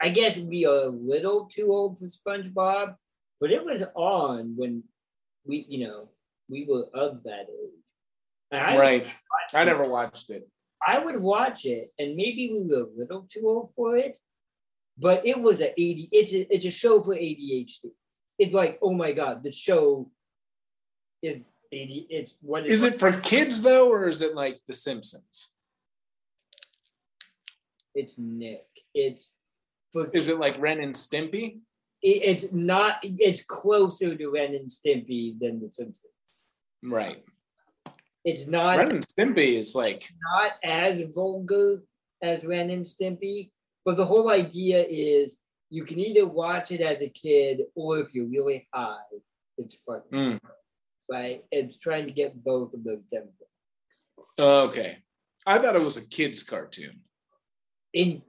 [0.00, 2.94] I guess it'd be a little too old for SpongeBob,
[3.40, 4.82] but it was on when
[5.44, 6.08] we, you know,
[6.48, 7.80] we were of that age.
[8.52, 9.14] I right.
[9.54, 10.48] I never watched it.
[10.86, 14.18] I would watch it, and maybe we were a little too old for it,
[14.98, 16.08] but it was a 80.
[16.10, 17.90] It's a, it's a show for ADHD.
[18.38, 20.10] It's like, oh my god, the show
[21.22, 25.50] is it's what is it for kids though, or is it like The Simpsons?
[27.94, 28.66] It's Nick.
[28.94, 29.34] It's
[29.92, 30.10] for.
[30.12, 31.60] Is it like Ren and Stimpy?
[32.02, 32.98] It, it's not.
[33.02, 36.12] It's closer to Ren and Stimpy than The Simpsons.
[36.82, 37.22] Right.
[38.24, 38.78] It's not.
[38.78, 41.82] Ren and Stimpy is like not as vulgar
[42.22, 43.50] as Ren and Stimpy,
[43.84, 45.38] but the whole idea is
[45.70, 48.96] you can either watch it as a kid or if you're really high,
[49.56, 50.02] it's fun.
[50.12, 50.40] Mm
[51.10, 51.44] right?
[51.50, 54.38] It's trying to get both of those demographics.
[54.38, 54.98] Okay.
[55.46, 57.00] I thought it was a kid's cartoon.
[57.92, 58.22] In,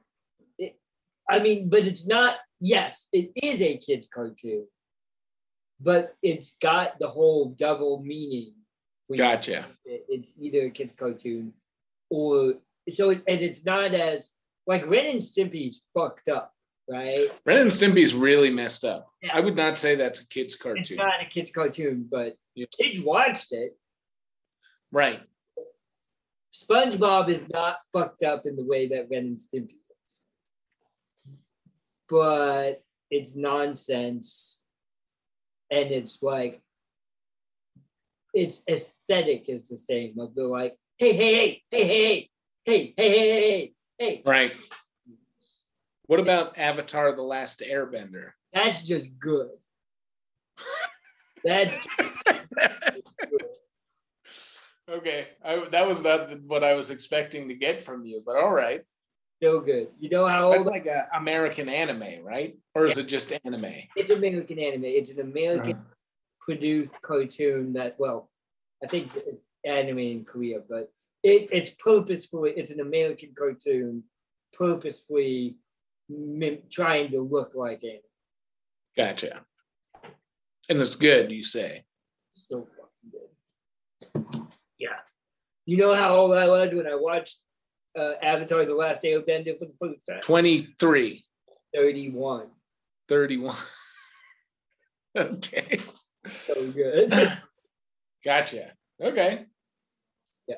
[1.31, 4.67] I mean, but it's not, yes, it is a kid's cartoon,
[5.79, 8.53] but it's got the whole double meaning.
[9.15, 9.65] Gotcha.
[9.85, 11.53] It, it's either a kid's cartoon
[12.09, 12.55] or,
[12.89, 14.31] so, and it's not as,
[14.67, 16.53] like Ren and Stimpy's fucked up
[16.91, 17.29] right?
[17.45, 19.09] Ren and Stimpy's really messed up.
[19.21, 19.35] Yeah.
[19.35, 20.81] I would not say that's a kid's cartoon.
[20.81, 22.65] It's not a kid's cartoon, but yeah.
[22.77, 23.77] kids watched it.
[24.91, 25.21] Right.
[26.53, 29.75] SpongeBob is not fucked up in the way that Ren and Stimpy.
[32.11, 34.63] But it's nonsense.
[35.71, 36.61] And it's like,
[38.33, 42.29] its aesthetic is the same of the like, hey, hey, hey, hey, hey,
[42.65, 44.21] hey, hey, hey, hey, hey, hey.
[44.25, 44.55] Right.
[46.07, 48.31] What about Avatar: The Last Airbender?
[48.53, 49.49] That's just good.
[51.45, 52.11] That's good.
[54.89, 55.27] okay.
[55.43, 58.81] I, that was not what I was expecting to get from you, but all right.
[59.41, 59.87] Still good.
[59.99, 62.59] You know how It's like an American anime, right?
[62.75, 63.73] Or is it just anime?
[63.95, 64.83] It's American anime.
[64.85, 65.95] It's an American uh-huh.
[66.39, 68.29] produced cartoon that, well,
[68.83, 70.91] I think it's anime in Korea, but
[71.23, 74.03] it, it's purposefully, it's an American cartoon
[74.53, 75.57] purposefully
[76.69, 78.03] trying to look like it.
[78.95, 79.41] Gotcha.
[80.69, 81.83] And it's good, you say.
[82.29, 84.43] So fucking good.
[84.77, 84.99] Yeah.
[85.65, 87.39] You know how old I was when I watched
[87.97, 90.21] uh, Avatar: The Last Airbender for the first time?
[90.21, 91.23] Twenty-three.
[91.73, 92.47] Thirty-one.
[93.07, 93.55] Thirty-one.
[95.17, 95.79] okay.
[96.27, 97.13] So good.
[98.23, 98.71] gotcha.
[99.01, 99.45] Okay.
[100.47, 100.55] Yeah.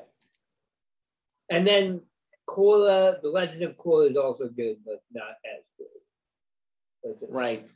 [1.50, 2.02] And then
[2.48, 7.16] Korra, The Legend of Korra is also good, but not as good.
[7.28, 7.66] Right.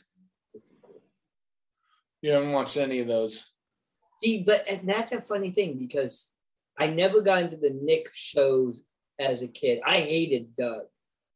[2.22, 3.52] You haven't watched any of those.
[4.22, 6.34] See, but and that's a funny thing because
[6.78, 8.82] I never got into the Nick shows
[9.18, 9.80] as a kid.
[9.84, 10.86] I hated Doug.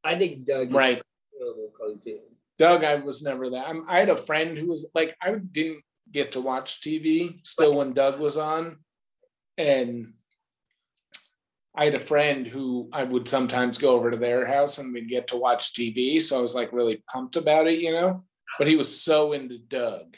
[0.04, 1.02] I think Doug right.
[1.38, 2.20] terrible cartoon.
[2.58, 3.68] Doug, I was never that.
[3.68, 7.76] I'm, I had a friend who was like, I didn't get to watch TV still
[7.76, 8.78] when Doug was on,
[9.56, 10.06] and
[11.74, 15.08] I had a friend who I would sometimes go over to their house and we'd
[15.08, 16.20] get to watch TV.
[16.20, 18.24] So I was like really pumped about it, you know.
[18.58, 20.16] But he was so into Doug,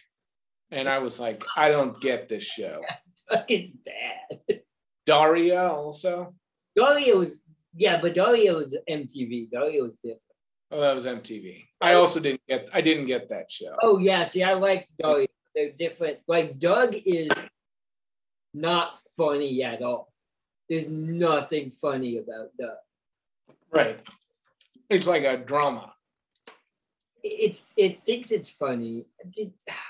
[0.71, 2.83] and I was like, I don't get this show.
[3.31, 4.63] Doug is bad.
[5.07, 6.35] Daria also.
[6.75, 7.39] Daria was
[7.77, 9.51] yeah, but Daria was MTV.
[9.51, 10.21] Daria was different.
[10.71, 11.65] Oh, that was MTV.
[11.81, 12.69] I also didn't get.
[12.73, 13.77] I didn't get that show.
[13.83, 15.29] Oh yeah, see, I liked Daria.
[15.55, 16.19] They're different.
[16.27, 17.29] Like Doug is
[18.53, 20.13] not funny at all.
[20.69, 22.77] There's nothing funny about Doug.
[23.71, 24.01] Right.
[24.89, 25.93] It's like a drama.
[27.23, 29.07] It's it thinks it's funny.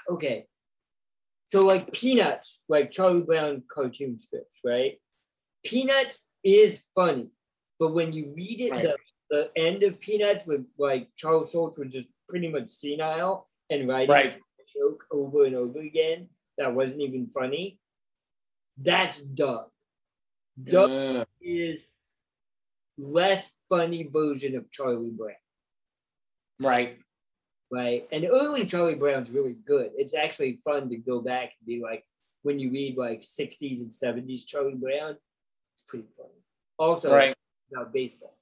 [0.09, 0.47] Okay.
[1.47, 4.99] So like Peanuts, like Charlie Brown cartoon strips, right?
[5.65, 7.29] Peanuts is funny,
[7.85, 8.83] but when you read it, Right.
[8.83, 8.97] the,
[9.29, 14.09] the end of Peanuts with like Charles Schulz was just pretty much senile and writing
[14.09, 14.37] Right.
[14.37, 17.79] a joke over and over again that wasn't even funny.
[18.79, 19.69] That's Doug.
[20.63, 21.89] Doug Uh, is
[22.97, 25.35] less funny version of Charlie Brown,
[26.61, 26.99] right.
[27.71, 28.09] right?
[28.13, 29.91] And early Charlie Brown's really good.
[29.97, 32.07] It's actually fun to go back and be like,
[32.43, 35.17] when you read like 60s and 70s Charlie Brown,
[35.75, 36.41] it's pretty funny.
[36.79, 37.35] Also, Right.
[37.73, 38.37] About baseball.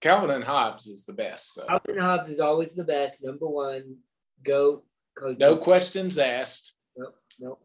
[0.00, 1.66] Calvin and Hobbes is the best though.
[1.68, 3.24] Alvin Hobbs is always the best.
[3.24, 3.96] Number one,
[4.44, 4.82] go
[5.16, 5.38] coach.
[5.38, 6.74] No questions asked.
[6.96, 7.08] no,
[7.40, 7.58] no.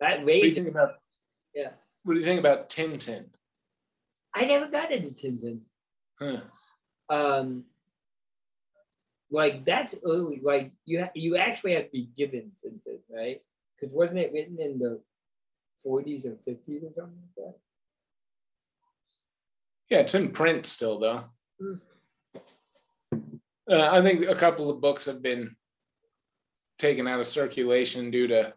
[0.00, 0.94] That What do you think about?
[1.54, 1.70] yeah.
[2.02, 3.26] What do you think about Tintin?
[4.34, 5.60] I never got into Tintin.
[6.18, 6.40] Huh.
[7.08, 7.64] um
[9.30, 13.40] like that's early like you you actually have to be given Tintin, right
[13.74, 15.00] because wasn't it written in the
[15.84, 17.54] 40s or 50s or something like that
[19.90, 21.24] Yeah, it's in print still though.
[21.60, 21.74] Hmm.
[23.70, 25.54] Uh, I think a couple of books have been
[26.78, 28.52] taken out of circulation due to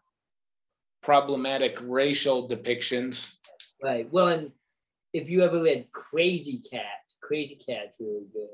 [1.03, 3.35] problematic racial depictions.
[3.83, 4.51] right well and
[5.13, 6.81] if you ever read Krazy Kat
[7.23, 8.49] Krazy Kat's really good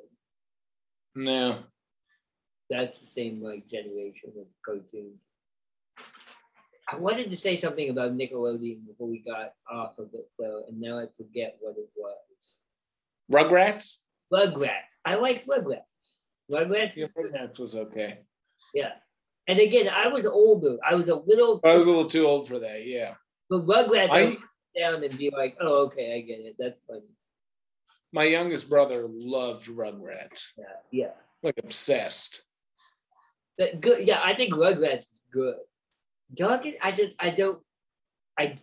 [1.15, 1.59] No.
[2.69, 5.23] that's the same like generation of cartoons
[6.91, 10.77] i wanted to say something about nickelodeon before we got off of it though and
[10.81, 12.17] now i forget what it was
[13.31, 13.97] Rugrats?
[14.31, 16.17] rugrats i like rugrats
[16.51, 17.07] rugrats Yeah.
[17.17, 18.19] Rugrats was okay.
[18.73, 18.93] Yeah.
[19.47, 20.77] And again, I was older.
[20.87, 22.85] I was a little, I was a little too old for that.
[22.85, 23.15] Yeah.
[23.49, 26.55] but Rugrats, I, I would sit down and be like, oh, okay, I get it.
[26.59, 27.01] That's funny.
[28.13, 30.51] my youngest brother loved Rugrats.
[30.57, 30.65] Yeah.
[30.91, 31.11] Yeah.
[31.43, 32.43] Like obsessed.
[33.57, 34.07] That good.
[34.07, 34.21] Yeah.
[34.23, 35.55] I think Rugrats is good.
[36.33, 37.59] Doug is, I just, I don't,
[38.37, 38.55] I,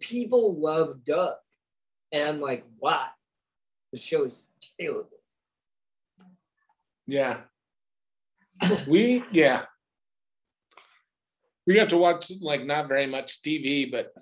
[0.00, 1.34] people love Doug.
[2.12, 3.08] And I'm like, why?
[3.92, 4.44] The show is
[4.78, 5.08] terrible.
[7.06, 7.40] Yeah.
[8.86, 9.64] we yeah.
[11.66, 14.12] We got to watch like not very much TV, but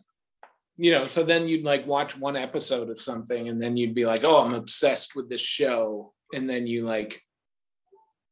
[0.76, 4.06] you know, so then you'd like watch one episode of something and then you'd be
[4.06, 6.12] like, oh, I'm obsessed with this show.
[6.34, 7.20] And then you like,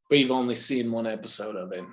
[0.08, 1.84] but you've only seen one episode of it.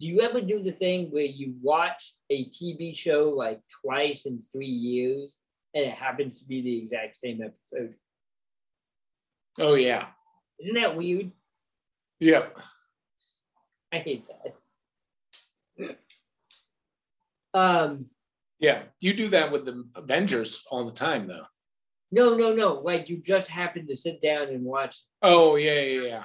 [0.00, 4.40] Do you ever do the thing where you watch a TV show like twice in
[4.40, 5.38] three years
[5.72, 7.94] and it happens to be the exact same episode?
[9.58, 10.06] Oh yeah.
[10.60, 11.30] Isn't that weird?
[12.20, 12.46] Yeah.
[13.92, 14.28] I hate
[15.78, 15.96] that.
[17.52, 18.06] Um,
[18.58, 18.82] Yeah.
[19.00, 21.46] You do that with the Avengers all the time though.
[22.10, 22.74] no, no, no.
[22.74, 24.96] Like you just happen to sit down and watch.
[25.22, 26.24] Oh yeah, yeah, yeah.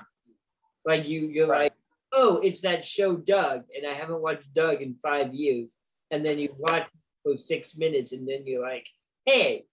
[0.85, 1.63] Like you, you're Right.
[1.63, 1.73] like,
[2.13, 5.75] oh, it's that show Doug, and I haven't watched Doug in five years.
[6.11, 6.87] And then you watch
[7.23, 8.87] for six minutes, and then you're like,
[9.25, 9.65] hey,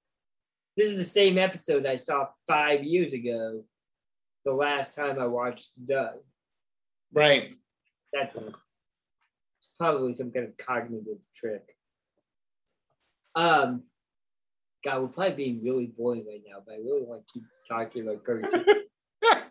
[0.76, 3.64] this is the same episode I saw five years ago.
[4.44, 6.18] The last time I watched Doug.
[7.12, 7.54] Right.
[8.12, 8.54] That's what
[9.58, 11.76] it's probably some kind of cognitive trick.
[13.34, 13.82] Um,
[14.84, 18.02] God, we're probably being really boring right now, but I really want to keep talking
[18.02, 18.54] about cartoons.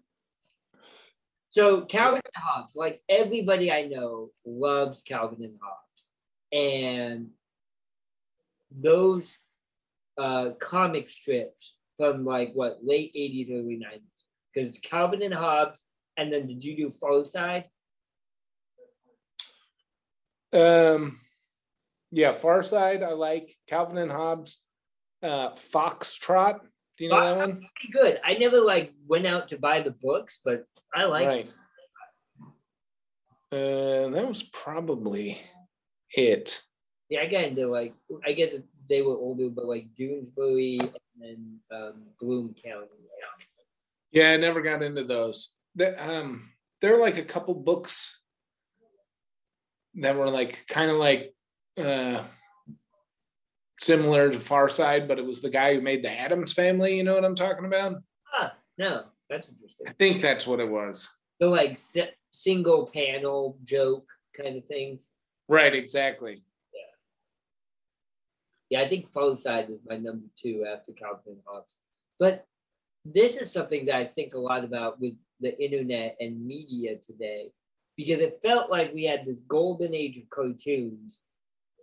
[1.49, 6.07] so Calvin and Hobbes, like everybody I know loves Calvin and Hobbes,
[6.53, 7.29] and
[8.71, 9.37] those
[10.17, 14.01] uh, comic strips from like what late '80s, early '90s,
[14.53, 15.83] because it's Calvin and Hobbes,
[16.17, 17.65] and then did you do Far Side?
[20.53, 21.19] Um,
[22.11, 24.61] yeah, Far Side, I like Calvin and Hobbes,
[25.21, 26.61] uh, Foxtrot.
[26.97, 27.39] Do you know that Foxtrot?
[27.39, 27.65] one?
[27.75, 28.21] pretty good.
[28.23, 31.53] I never like went out to buy the books, but I like right.
[33.51, 35.39] Uh, that was probably
[36.15, 36.61] it.
[37.09, 37.93] Yeah, I got into like
[38.25, 42.87] I get that they were older, but like Doonesbury and then um, Bloom County.
[44.11, 45.55] Yeah, I never got into those.
[45.75, 48.21] that um there are like a couple books
[49.95, 51.33] that were like kind of like
[51.77, 52.21] uh
[53.79, 57.03] similar to Far Side, but it was the guy who made the Addams family, you
[57.03, 57.97] know what I'm talking about?
[58.33, 59.87] Ah, no, that's interesting.
[59.87, 61.09] I think that's what it was.
[61.39, 61.77] The like
[62.31, 65.11] single panel joke kind of things.
[65.47, 66.43] Right, exactly.
[68.69, 71.77] Yeah, I think Far Side is my number two after Calvin and Hobbes.
[72.19, 72.45] But
[73.03, 77.51] this is something that I think a lot about with the internet and media today,
[77.97, 81.19] because it felt like we had this golden age of cartoons,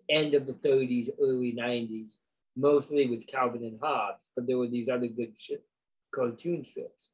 [0.09, 2.17] end of the 30s, early 90s,
[2.57, 5.53] mostly with Calvin and Hobbes, but there were these other good sh-
[6.13, 7.09] cartoon strips.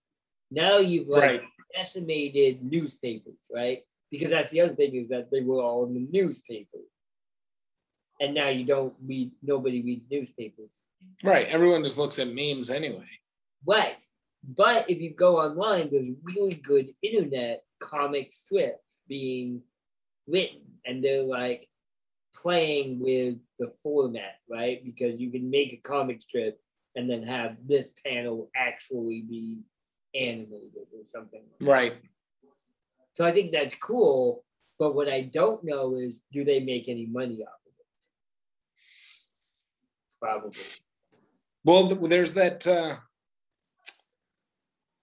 [0.51, 1.49] Now you've like Right.
[1.75, 3.83] decimated newspapers, right?
[4.11, 6.79] Because that's the other thing is that they were all in the newspaper.
[8.21, 10.71] And now you don't read, nobody reads newspapers.
[11.23, 11.47] Right.
[11.49, 13.09] Everyone just looks at memes anyway.
[13.66, 14.03] Right.
[14.45, 19.62] But if you go online, there's really good internet comic strips being
[20.27, 21.69] written, and they're like
[22.35, 24.85] playing with the format, right?
[24.85, 26.61] Because you can make a comic strip
[26.97, 29.59] and then have this panel actually be
[30.14, 31.43] animated or something.
[31.61, 31.95] like Right.
[33.12, 34.45] So I think that's cool.
[34.79, 37.68] But what I don't know is do they make any money off of it?
[40.21, 40.53] Probably.
[41.64, 42.97] Well, there's that uh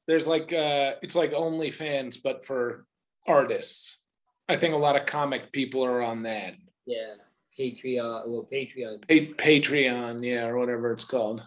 [0.08, 2.86] there's like uh it's like OnlyFans, but for
[3.28, 4.02] artists.
[4.48, 6.54] I think a lot of comic people are on that.
[6.86, 7.16] Yeah.
[7.58, 9.02] Patreon, well, Patreon.
[9.08, 11.42] Pa- Patreon, yeah, or whatever it's called.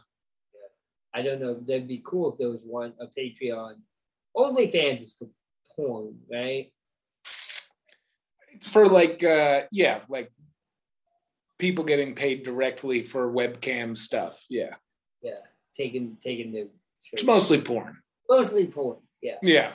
[1.14, 1.54] I don't know.
[1.54, 3.74] That'd be cool if there was one, a Patreon.
[4.36, 5.28] OnlyFans is for
[5.74, 6.72] porn, right?
[8.62, 10.32] For like uh yeah, like
[11.58, 14.44] people getting paid directly for webcam stuff.
[14.48, 14.74] Yeah.
[15.22, 15.40] Yeah.
[15.76, 16.68] Taking taking the
[17.12, 17.98] It's mostly porn.
[18.28, 18.98] mostly porn.
[19.22, 19.36] Yeah.
[19.42, 19.72] Yeah.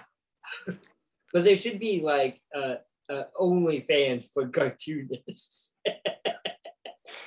[1.33, 2.75] But there should be like uh,
[3.09, 5.71] uh OnlyFans for cartoonists.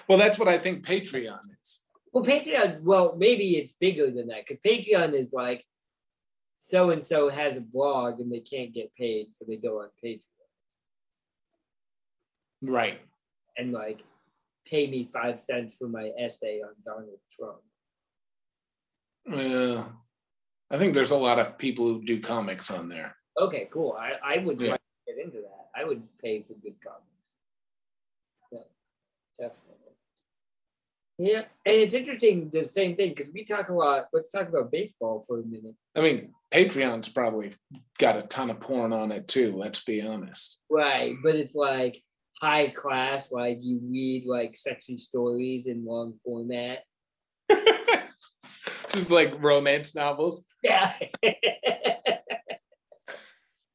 [0.08, 1.82] Well, that's what I think Patreon is.
[2.12, 5.64] Well, Patreon, well, maybe it's bigger than that because Patreon is like
[6.58, 9.88] so and so has a blog and they can't get paid, so they go on
[10.04, 10.20] Patreon
[12.62, 13.00] Right.
[13.56, 14.04] and like
[14.68, 17.58] pay me five cents for my essay on Donald Trump.
[19.30, 19.84] Uh,
[20.70, 23.16] I think there's a lot of people who do comics on there.
[23.38, 23.96] Okay, cool.
[23.98, 24.72] I, I would Yeah.
[24.72, 25.68] like to get into that.
[25.74, 27.04] I would pay for good comics.
[28.52, 28.60] Yeah,
[29.38, 29.72] definitely.
[31.18, 34.08] Yeah, and it's interesting the same thing because we talk a lot.
[34.12, 35.74] Let's talk about baseball for a minute.
[35.96, 37.52] I mean, Patreon's probably
[37.98, 39.52] got a ton of porn on it too.
[39.56, 40.60] Let's be honest.
[40.70, 42.02] Right, but it's like
[42.40, 46.80] high class, like you read like sexy stories in long format.
[48.92, 50.44] Just like romance novels.
[50.62, 50.92] Yeah.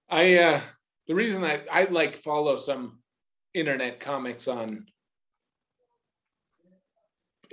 [0.09, 0.59] I uh
[1.07, 2.99] the reason I I like follow some
[3.53, 4.85] internet comics on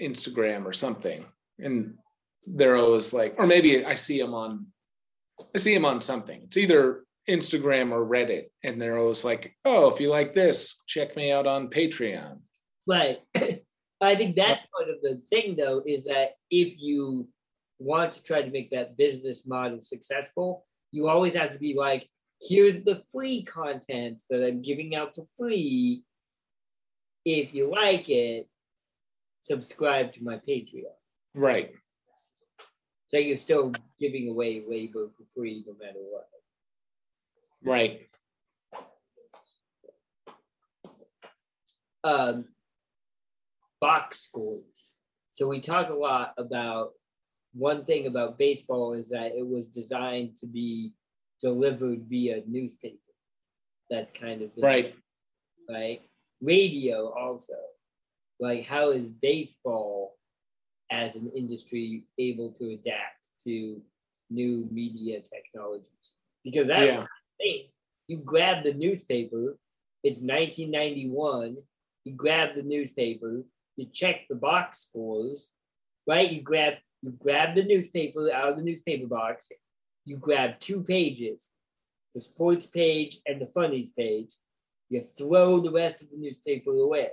[0.01, 1.25] Instagram or something,
[1.59, 1.95] and
[2.47, 4.67] they're always like, or maybe I see them on,
[5.55, 6.43] I see them on something.
[6.45, 11.17] It's either Instagram or Reddit, and they're always like, oh, if you like this, check
[11.17, 12.39] me out on Patreon.
[12.87, 13.19] Right.
[14.01, 17.29] I think that's part of the thing, though, is that if you
[17.79, 22.09] want to try to make that business model successful, you always have to be like,
[22.41, 26.03] here's the free content that I'm giving out for free.
[27.25, 28.49] If you like it,
[29.43, 30.85] subscribe to my Patreon.
[31.35, 31.73] Right.
[33.09, 36.29] So you're still giving away labor for free no matter what.
[37.65, 38.09] Right.
[42.05, 42.47] um,
[43.81, 44.97] box scores.
[45.31, 46.93] So we talk a lot about
[47.53, 50.93] one thing about baseball is that it was designed to be
[51.41, 52.97] delivered via newspaper.
[53.91, 54.95] That's kind of Right.
[55.69, 56.03] right.
[56.41, 57.55] Radio also.
[58.41, 60.17] Like how is baseball
[60.91, 63.83] as an industry able to adapt to
[64.31, 66.15] new media technologies?
[66.45, 67.07] Because that Yeah.
[67.39, 67.65] Thing.
[68.07, 69.59] You grab the newspaper,
[70.03, 71.57] it's 1991,
[72.05, 73.43] you grab the newspaper,
[73.77, 75.53] you check the box scores,
[76.07, 76.31] right?
[76.31, 79.49] You grab you grab the newspaper out of the newspaper box,
[80.05, 81.53] you grab two pages,
[82.15, 84.35] the sports page and the funnies page,
[84.89, 87.11] you throw the rest of the newspaper away.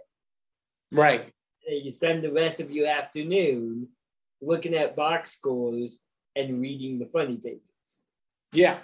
[0.91, 1.31] Right.
[1.67, 3.89] And you spend the rest of your afternoon
[4.41, 6.01] looking at box scores
[6.35, 7.61] and reading the funny pages.
[8.53, 8.79] Yeah.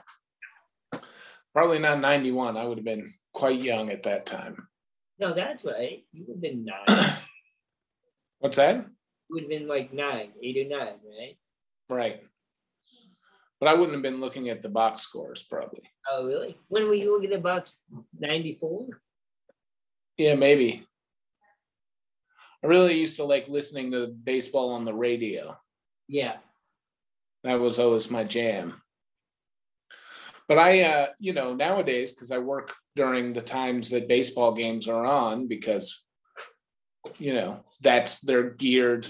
[1.54, 2.58] Probably not 91.
[2.58, 4.68] I would have been quite young at that time.
[5.20, 6.04] No, that's right.
[6.12, 7.10] You would have been nine.
[8.40, 8.76] What's that?
[8.76, 8.86] You
[9.32, 11.38] would have been like nine, eight or nine, right?
[11.90, 12.22] Right.
[13.60, 15.84] but I wouldn't have been looking at the box scores probably.
[16.10, 16.56] Oh, really?
[16.70, 17.78] When were you looking at the box
[18.18, 18.88] 94?
[20.18, 20.88] Yeah, maybe.
[22.64, 25.58] I really used to like listening to baseball on the radio.
[26.08, 26.38] Yeah.
[27.44, 28.82] That was always my jam.
[30.52, 34.86] But I, uh, you know, nowadays, because I work during the times that baseball games
[34.86, 36.06] are on, because,
[37.20, 39.08] you know, that's they're geared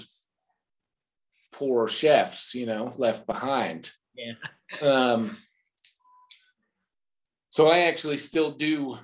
[1.52, 3.90] poor chefs, you know, left behind.
[4.14, 4.34] Yeah.
[4.88, 5.36] Um,
[7.50, 9.00] so I actually still do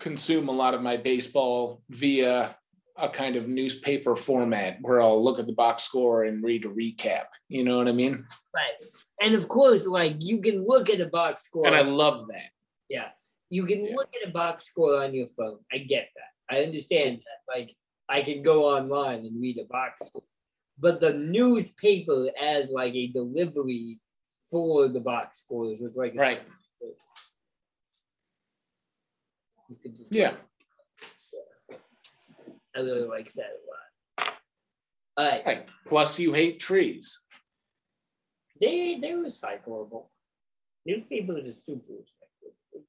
[0.00, 2.57] consume a lot of my baseball via
[2.98, 6.68] a kind of newspaper format where I'll look at the box score and read a
[6.68, 7.26] recap.
[7.48, 8.26] You know what I mean?
[8.54, 8.90] Right.
[9.22, 11.66] And of course, like you can look at a box score.
[11.66, 12.50] And I love that.
[12.88, 13.08] Yeah.
[13.50, 13.94] You can Yeah.
[13.94, 15.60] look at a box score on your phone.
[15.72, 16.56] I get that.
[16.56, 17.56] I understand that.
[17.58, 17.76] Like
[18.08, 20.22] I can go online and read a box score.
[20.78, 24.00] But the newspaper as like a delivery
[24.50, 26.40] for the box scores was like Right.
[29.68, 30.34] You could just Yeah.
[32.78, 33.50] I really like that
[35.18, 35.44] a lot.
[35.44, 35.68] Right.
[35.86, 37.20] Plus, you hate trees.
[38.60, 40.06] They they're recyclable.
[40.86, 42.82] Newspapers are super recyclable.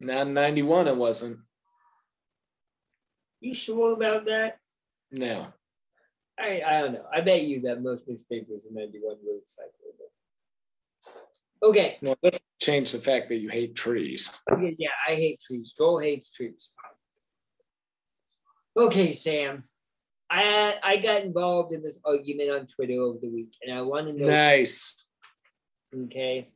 [0.00, 1.38] Not in 91, it wasn't.
[3.40, 4.58] You sure about that?
[5.10, 5.48] No.
[6.38, 7.04] I, I don't know.
[7.12, 10.10] I bet you that most newspapers in 91 were recyclable.
[11.62, 11.98] Okay.
[12.00, 14.32] Well, let's change the fact that you hate trees.
[14.48, 15.74] Yeah, yeah, I hate trees.
[15.76, 16.72] Joel hates trees.
[18.76, 19.62] Okay, Sam.
[20.30, 24.06] I I got involved in this argument on Twitter over the week, and I want
[24.06, 24.26] to know.
[24.26, 25.08] Nice.
[25.94, 26.48] Okay.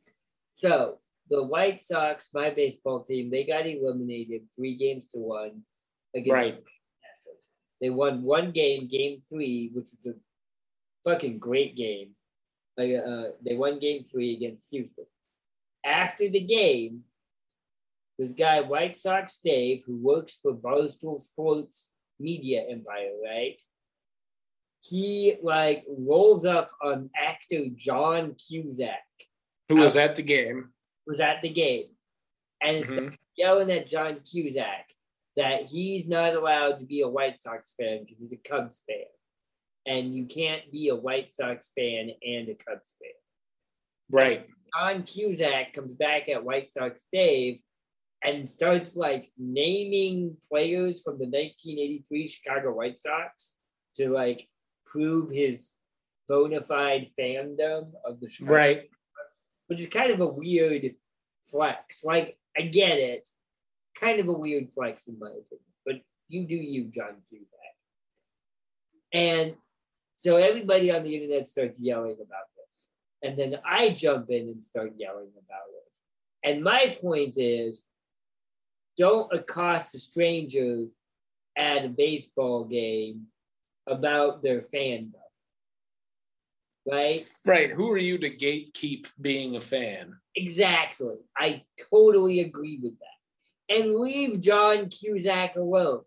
[0.51, 0.99] So
[1.29, 5.63] the White Sox, my baseball team, they got eliminated three games to one
[6.15, 6.63] against Right.
[7.81, 10.13] They won one game, game three, which is a
[11.03, 12.15] fucking great game.
[12.77, 15.05] Uh, they won game three against Houston.
[15.85, 17.01] After the game,
[18.17, 23.61] this guy, White Sox Dave, who works for Barstool Sports Media Empire, right?
[24.81, 29.03] He like rolls up on actor John Cusack,
[29.69, 30.73] Who was at the game?
[31.07, 31.89] was at the game,
[32.61, 33.17] and is Mhm.
[33.35, 34.91] yelling at John Cusack
[35.35, 39.05] that he's not allowed to be a White Sox fan because he's a Cubs fan.
[39.87, 43.11] And you can't be a White Sox fan and a Cubs fan.
[44.09, 44.49] Right.
[44.73, 47.61] John Cusack comes back at White Sox Dave
[48.23, 53.59] and starts like naming players from the 1983 Chicago White Sox
[53.97, 54.47] to like
[54.85, 55.73] prove his
[56.27, 58.89] bona fide fandom of the Chicago Right.
[59.67, 60.95] which is kind of a weird
[61.43, 62.03] flex.
[62.03, 63.27] Like, I get it.
[63.99, 65.73] Kind of a weird flex, in my opinion.
[65.85, 65.95] But
[66.27, 67.49] you do you, John Cusack.
[69.13, 69.55] And
[70.15, 72.87] so everybody on the internet starts yelling about this.
[73.23, 75.91] And then I jump in and start yelling about it.
[76.43, 77.85] And my point is
[78.97, 80.85] don't accost a stranger
[81.57, 83.27] at a baseball game
[83.87, 85.13] about their fandom.
[86.89, 87.27] Right?
[87.45, 87.71] Right.
[87.71, 90.17] Who are you to gatekeep being a fan?
[90.35, 91.15] Exactly.
[91.35, 93.75] I totally agree with that.
[93.75, 96.01] And leave John Cusack alone.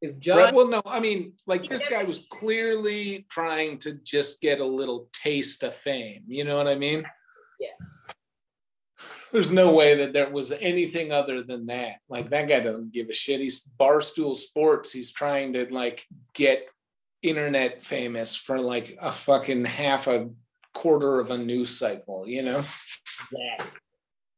[0.00, 0.54] If John, Right.
[0.54, 5.08] Well, no, I mean, like this guy was clearly trying to just get a little
[5.12, 6.24] taste of fame.
[6.26, 7.04] You know what I mean?
[7.60, 8.06] yes,
[9.34, 11.96] There's no way that there was anything other than that.
[12.08, 13.40] Like that guy doesn't give a shit.
[13.40, 14.92] He's barstool sports.
[14.92, 16.68] He's trying to like get
[17.20, 20.30] internet famous for like a fucking half a
[20.72, 22.62] quarter of a news cycle, you know?
[23.32, 23.66] that,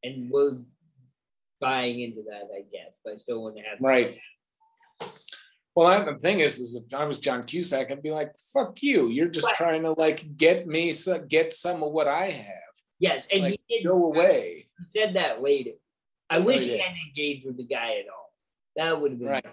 [0.03, 0.61] and we're
[1.61, 3.01] buying into that, I guess.
[3.05, 4.19] But I still want to have Right.
[5.75, 8.83] Well, I, the thing is, is if I was John Cusack, I'd be like, "Fuck
[8.83, 9.09] you!
[9.09, 9.57] You're just Right.
[9.57, 12.73] trying to like get me, so, get some of what I have.
[12.99, 13.87] Yes, and Like, he did.
[13.87, 15.73] Go away." He said that later.
[16.29, 16.83] I oh, wish he yeah.
[16.83, 18.33] hadn't engaged with the guy at all.
[18.77, 19.29] That would have been.
[19.29, 19.47] Right.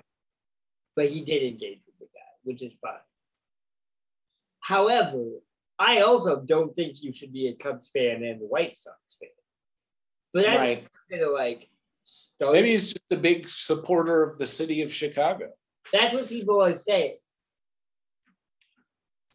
[0.95, 2.93] But he did engage with the guy, which is fine.
[4.59, 5.25] However,
[5.79, 9.29] I also don't think you should be a Cubs fan and a White Sox fan.
[10.33, 10.87] But I Right.
[11.11, 11.69] of like
[12.03, 12.53] start.
[12.53, 15.51] Maybe he's just a big supporter of the city of Chicago.
[15.91, 17.17] That's what people are saying.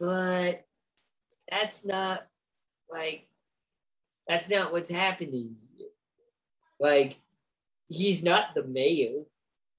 [0.01, 0.65] But
[1.51, 2.27] that's not
[2.91, 3.29] like
[4.27, 5.57] that's not what's happening.
[6.81, 7.19] Like
[7.89, 9.25] he's not the mayor.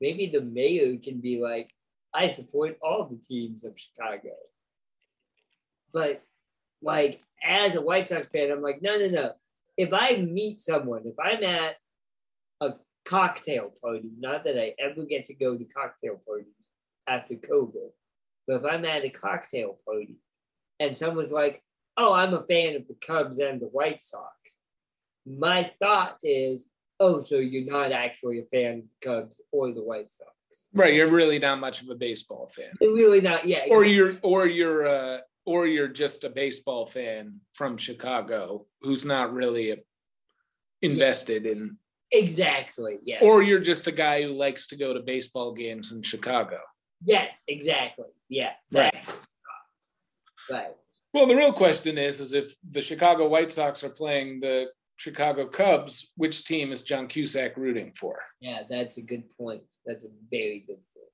[0.02, 1.70] Maybe the mayor can be like,
[2.14, 4.36] I support all the teams of Chicago.
[5.94, 6.24] But
[6.82, 9.32] like as a White Sox fan, I'm like, no, no, no.
[9.78, 11.76] If I meet someone, if I'm at
[12.62, 12.74] a
[13.06, 16.72] cocktail party, not that I ever get to go to cocktail parties
[17.08, 17.92] after COVID,
[18.48, 20.18] but if I'm at a cocktail party
[20.80, 21.64] and someone's like,
[21.98, 24.60] oh, I'm a fan of the Cubs and the White Sox.
[25.26, 26.70] My thought is,
[27.00, 30.32] oh, so you're not actually a fan of the Cubs or the White Sox.
[30.74, 32.72] Right, you're really not much of a baseball fan.
[32.82, 33.66] You're really not, yeah.
[33.70, 39.34] Or you're or you're uh or you're just a baseball fan from Chicago who's not
[39.34, 39.84] really
[40.82, 41.78] invested in
[42.12, 43.20] exactly, yeah.
[43.22, 46.60] or you're just a guy who likes to go to baseball games in Chicago.
[47.04, 48.08] yes, exactly.
[48.28, 48.54] Yeah.
[48.72, 49.06] Right.
[50.50, 50.76] Right.
[51.14, 54.68] Well, the real question is is if the Chicago White Sox are playing the
[55.04, 58.20] Chicago Cubs, which team is John Cusack rooting for?
[58.42, 59.64] Yeah, that's a good point.
[59.86, 61.08] That's a very good point.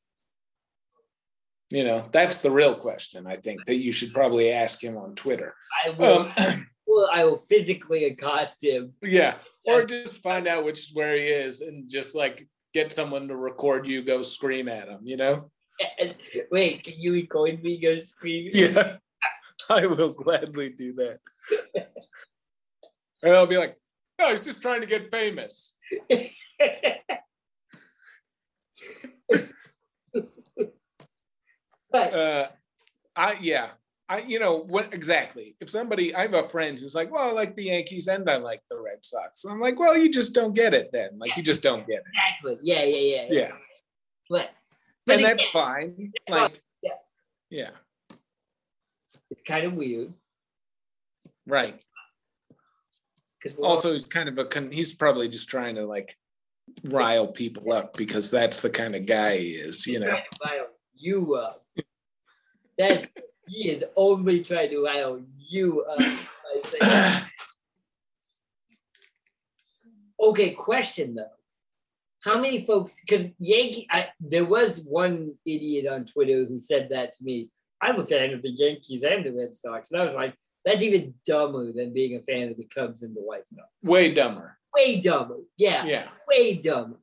[1.70, 5.14] You know, that's the real question I think that you should probably ask him on
[5.14, 5.54] Twitter.
[5.86, 8.94] I will, Um, well, I will physically accost him.
[9.04, 13.36] yeah, or just find out which where he is and just like get someone to
[13.38, 15.52] record you go scream at him, you know?
[16.52, 18.52] Wait, can you record me go screaming?
[18.56, 18.96] Yeah,
[19.70, 21.20] I will gladly do that.
[23.26, 23.76] And I'll be like,
[24.20, 25.74] no, he's just trying to get famous.
[31.92, 32.48] but Uh,
[33.16, 33.70] I yeah,
[34.10, 35.56] I you know what exactly?
[35.60, 38.38] If somebody, I have a friend who's like, well, I like the Yankees and I
[38.38, 39.44] like the Red Sox.
[39.44, 41.18] And I'm like, well, you just don't get it then.
[41.18, 42.04] Like you just don't get it.
[42.14, 42.60] exactly.
[42.62, 43.28] Yeah, yeah, yeah.
[43.30, 43.52] Yeah,
[44.30, 44.50] But,
[45.06, 46.12] but and that's fine.
[46.30, 46.92] Like, Yeah.
[47.50, 47.70] yeah,
[49.32, 50.14] it's kind of weird
[51.48, 51.82] right.
[53.46, 56.18] Because Also, he's kind of a con- he's probably just trying to like
[56.86, 60.18] rile people up because that's the kind of guy he is, you know.
[60.44, 61.64] rile you up.
[62.78, 63.08] That's
[63.48, 66.02] he is only trying to rile you up.
[70.20, 71.28] okay, question though.
[72.24, 73.00] How many folks?
[73.00, 77.52] Because Yankee, I, there was one idiot on Twitter who said that to me.
[77.80, 80.34] I'm a fan of the Yankees and the Red Sox, and I was like,
[80.66, 83.68] that's even dumber than being a fan of the Cubs and the White Sox.
[83.84, 84.58] Way dumber.
[84.76, 85.38] Way dumber.
[85.58, 86.98] Yeah, Yeah, way dumber.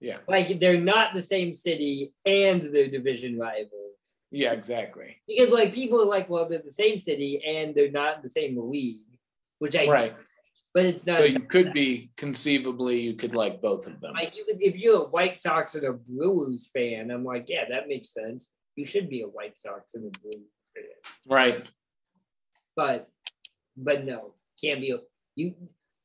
[0.00, 4.16] yeah, Like they're not the same city and they're division rivals.
[4.30, 5.20] yeah, exactly.
[5.28, 8.30] Because like people are like, well, they're the same city and they're not in the
[8.30, 9.06] same league,
[9.60, 10.14] which I Right.
[10.74, 14.12] but it's not So you could be conceivably you could like both of them.
[14.14, 17.64] like you could if you're a White Sox and a Brewers fan, I'm like, yeah,
[17.70, 18.50] that makes sense.
[18.76, 20.84] You should be a White Sox and a Brewers fan.
[21.28, 21.66] Right.
[22.80, 23.10] But
[23.76, 24.94] but no, can't be
[25.36, 25.54] you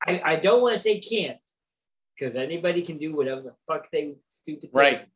[0.05, 1.39] I, I don't want to say can't,
[2.13, 5.07] because anybody can do whatever the fuck they stupid Right.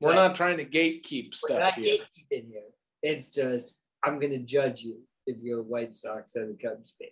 [0.00, 0.16] We're Right.
[0.16, 1.96] not trying to gatekeep stuff here.
[1.96, 2.68] gatekeeping here.
[3.02, 3.74] It's just
[4.04, 7.08] I'm gonna judge you if you're a White Sox or the Cubs fan.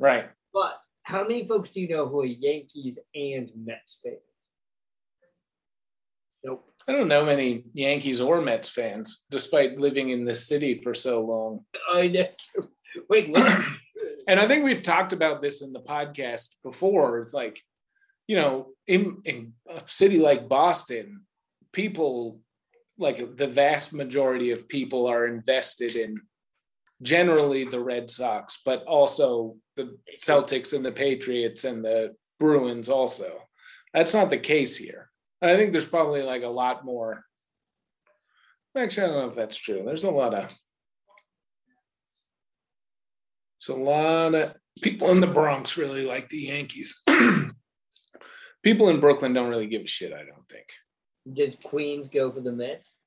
[0.00, 0.28] Right.
[0.52, 4.16] But how many folks do you know who are Yankees and Mets fans?
[6.46, 6.70] Nope.
[6.86, 11.20] I don't know many Yankees or Mets fans, despite living in this city for so
[11.24, 11.64] long.
[11.92, 12.28] I know.
[13.10, 13.36] Wait?
[14.28, 17.18] And I think we've talked about this in the podcast before.
[17.20, 17.60] It's like,
[18.26, 21.22] you know, in, in a city like Boston,
[21.72, 22.40] people,
[22.98, 26.20] like the vast majority of people, are invested in
[27.02, 33.42] generally the Red Sox, but also the Celtics and the Patriots and the Bruins also.
[33.94, 35.10] That's not the case here.
[35.42, 37.24] I think there's probably like a lot more.
[38.76, 39.82] Actually, I don't know if that's true.
[39.84, 40.54] There's a lot of.
[43.60, 47.02] There's a lot of people in the Bronx really like the Yankees.
[48.62, 50.12] people in Brooklyn don't really give a shit.
[50.12, 50.66] I don't think.
[51.32, 52.98] Does Queens go for the Mets?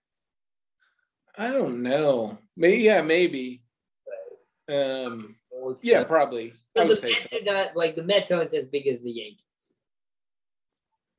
[1.38, 2.40] I don't know.
[2.58, 3.64] Maybe yeah, maybe.
[4.70, 5.36] Um,
[5.82, 6.52] yeah, probably.
[6.52, 7.38] I But would the say Mets so.
[7.38, 9.46] are not like the Mets aren't as big as the Yankees.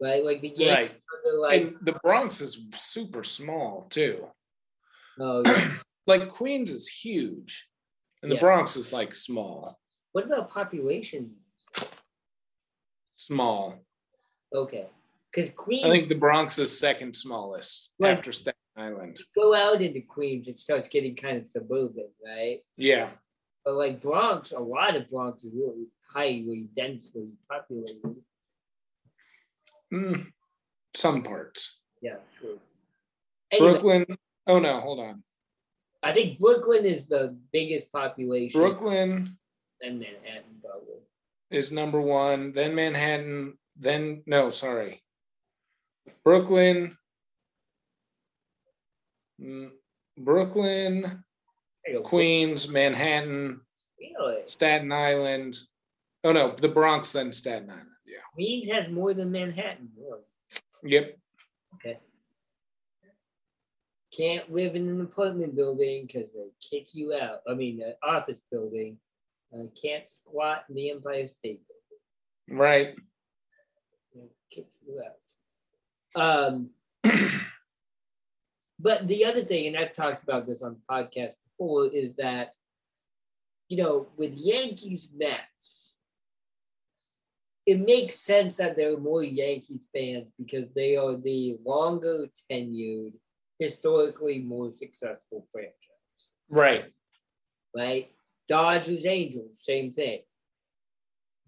[0.02, 0.24] Right?
[0.24, 1.34] Like the Yankees Right.
[1.38, 4.26] like And the Bronx is super small too.
[5.18, 5.70] oh yeah.
[6.06, 7.68] Like Queens is huge,
[8.22, 9.78] and the Bronx is like small.
[10.12, 11.36] What about population?
[13.14, 13.78] Small.
[14.52, 14.86] Okay.
[15.30, 18.10] Because Queens I think the Bronx is second smallest Right.
[18.10, 19.20] after Staten Island.
[19.36, 22.58] go out into Queens, it starts getting kind of suburban, right?
[22.76, 23.10] Yeah.
[23.64, 28.16] But like Bronx, a lot of Bronx is really highly densely populated.
[29.92, 30.26] Mm,
[30.94, 31.80] some parts.
[32.02, 32.58] Yeah, true.
[33.50, 34.06] Anyway, Brooklyn.
[34.46, 35.22] Oh no, hold on.
[36.02, 39.36] I think Brooklyn is the biggest population Brooklyn
[39.80, 41.00] in Manhattan, probably.
[41.50, 45.02] is number one, then Manhattan, then no, sorry.
[46.24, 46.96] Brooklyn.
[49.40, 49.70] mm,
[50.18, 52.02] Brooklyn, There you go.
[52.02, 53.60] Queens, Manhattan,
[53.98, 54.42] Really?
[54.46, 55.58] Staten Island.
[56.24, 57.88] Oh no, the Bronx, then Staten Island.
[58.40, 59.90] Queens has more than Manhattan.
[59.98, 60.22] Really?
[60.82, 61.18] Yep.
[61.74, 61.98] Okay.
[64.16, 67.40] can't live in an apartment building because they kick you out.
[67.46, 68.96] I mean, an office building.
[69.54, 72.62] Uh, can't squat in the Empire State Building.
[72.62, 72.94] Right.
[74.14, 76.46] They kick you out.
[76.48, 76.70] Um,
[78.78, 82.54] but the other thing, and I've talked about this on the podcast before, is that
[83.68, 85.89] you know, with Yankees Mets,
[87.70, 93.12] it makes sense that there are more Yankees fans because they are the longer tenured,
[93.60, 95.76] historically more successful franchise.
[96.48, 96.86] Right.
[97.76, 98.08] Right?
[98.48, 100.22] Dodgers Angels, same thing.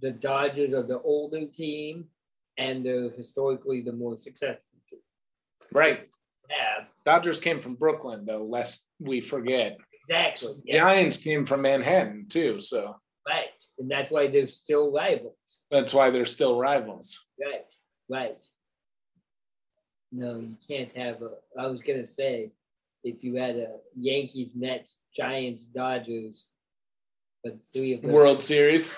[0.01, 2.05] The Dodgers are the older team
[2.57, 5.01] and they're historically the more successful team.
[5.73, 6.09] Right.
[6.49, 9.77] Yeah, Dodgers came from Brooklyn, though, lest we forget.
[10.09, 10.62] exactly.
[10.66, 12.61] Yeah, Giants came from Manhattan, too.
[12.61, 12.95] So
[13.29, 13.47] right.
[13.79, 15.62] And that's why they're still rivals.
[15.70, 17.27] that's why they're still rivals.
[17.41, 17.64] Right,
[18.09, 18.45] right.
[20.11, 21.31] No, you can't have a.
[21.59, 22.53] I was gonna say,
[23.03, 26.51] if you had a Yankees, Mets, Giants, Dodgers,
[27.43, 28.93] but three of them, World Series.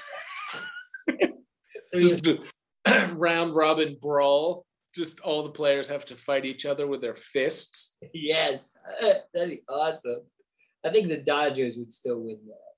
[1.94, 2.38] Just a
[3.14, 4.66] round robin brawl.
[4.94, 7.96] Just all the players have to fight each other with their fists.
[8.14, 10.22] yes, that'd be awesome.
[10.84, 12.73] I think the Dodgers would still win that.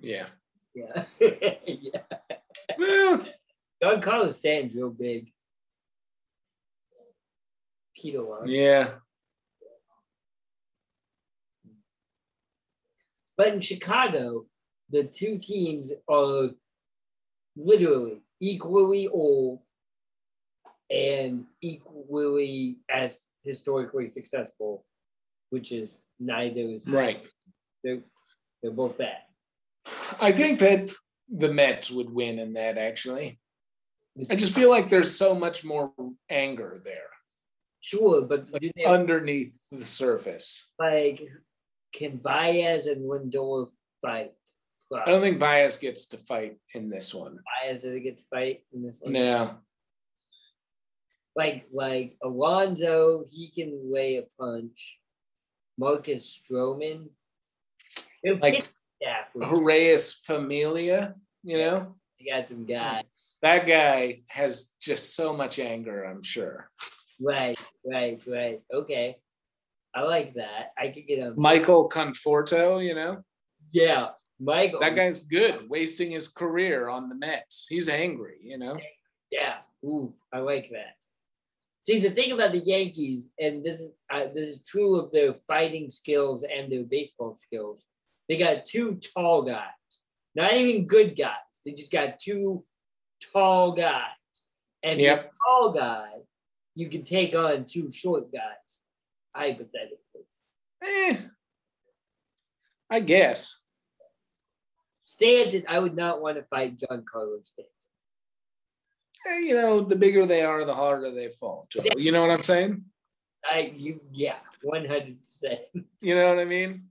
[0.00, 0.26] Yeah.
[0.74, 1.04] Yeah,
[1.66, 2.00] yeah.
[2.78, 3.24] Well,
[3.82, 5.32] Giancarlo Stanton's real big.
[7.96, 8.50] Peter Lawrence.
[8.50, 8.88] yeah.
[13.38, 14.46] But in Chicago,
[14.90, 16.50] the two teams are
[17.56, 19.60] literally equally old
[20.90, 24.84] and equally as historically successful,
[25.50, 27.22] which is neither is Right.
[27.82, 28.02] they're,
[28.62, 29.18] they're both bad.
[30.20, 30.90] I think that
[31.28, 33.38] the Mets would win in that actually.
[34.30, 35.92] I just feel like there's so much more
[36.30, 37.10] anger there
[37.86, 40.72] Sure, but they, underneath the surface.
[40.76, 41.22] like
[41.92, 43.68] can Baez and Lindor
[44.02, 44.32] fight?
[44.92, 47.38] I don't think Baez gets to fight in this one.
[47.62, 49.12] Baez doesn't get to fight in this one.
[49.12, 49.58] No.
[51.36, 54.98] like like Alonso, he can lay a punch.
[55.78, 57.10] Marcus Stroman,
[58.40, 58.68] Like
[59.34, 61.96] was- Jeurys Familia, you know?
[62.28, 63.04] got some guys.
[63.42, 66.70] That guy has just so much anger, I'm sure.
[67.20, 68.60] Right, right, right.
[68.72, 69.16] Okay,
[69.94, 70.72] I like that.
[70.78, 73.22] I could get a Michael Conforto, you know?
[73.72, 74.08] yeah,
[74.40, 74.80] Michael.
[74.80, 77.66] That guy's good, wasting his career on the Mets.
[77.68, 78.78] He's angry, you know?
[79.30, 80.96] Yeah, ooh, I like that.
[81.86, 85.34] See, the thing about the Yankees, and this is uh, this is true of their
[85.34, 87.86] fighting skills and their baseball skills.
[88.28, 89.70] They got two tall guys,
[90.34, 91.36] not even good guys.
[91.64, 92.64] They just got two
[93.32, 94.02] tall guys,
[94.82, 95.32] and Yep.
[95.32, 96.10] the tall guy,
[96.74, 98.84] you can take on two short guys,
[99.34, 100.26] hypothetically.
[100.82, 101.16] Eh,
[102.90, 103.62] I guess.
[105.04, 107.72] Stanton, I would not want to fight Giancarlo Stanton.
[109.28, 111.66] Eh, you know, the bigger they are, the harder they fall.
[111.70, 111.82] Joe.
[111.96, 112.84] You know what I'm saying?
[113.44, 115.60] I you yeah, one hundred percent.
[116.00, 116.88] You know what I mean?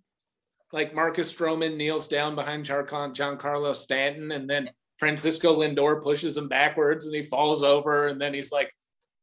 [0.76, 4.70] Like Marcus Stroman kneels down behind Giancarlo Stanton, and then
[5.00, 8.74] Francisco Lindor pushes him backwards and he falls over, and then he's like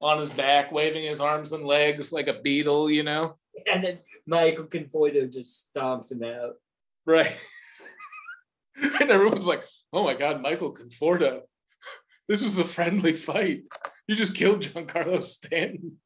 [0.00, 3.36] on his back, waving his arms and legs like a beetle, you know?
[3.70, 6.54] And then Michael Conforto just stomps him out.
[7.04, 7.36] Right.
[9.00, 11.42] and everyone's like, oh my God, Michael Conforto.
[12.28, 13.64] This was a friendly fight.
[14.08, 15.98] You just killed Giancarlo Stanton.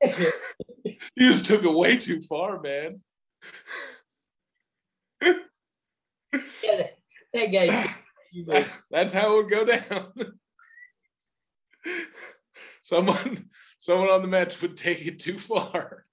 [0.84, 3.00] you just took it way too far, man.
[5.22, 6.98] Yeah, that,
[7.32, 7.94] that guy.
[8.90, 10.12] That's how it would go down.
[12.82, 13.48] someone,
[13.78, 16.04] someone on the Mets would take it too far.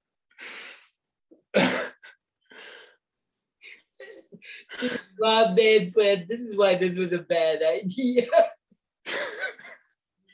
[5.20, 8.28] Rob Manfred, this is why this was a bad idea.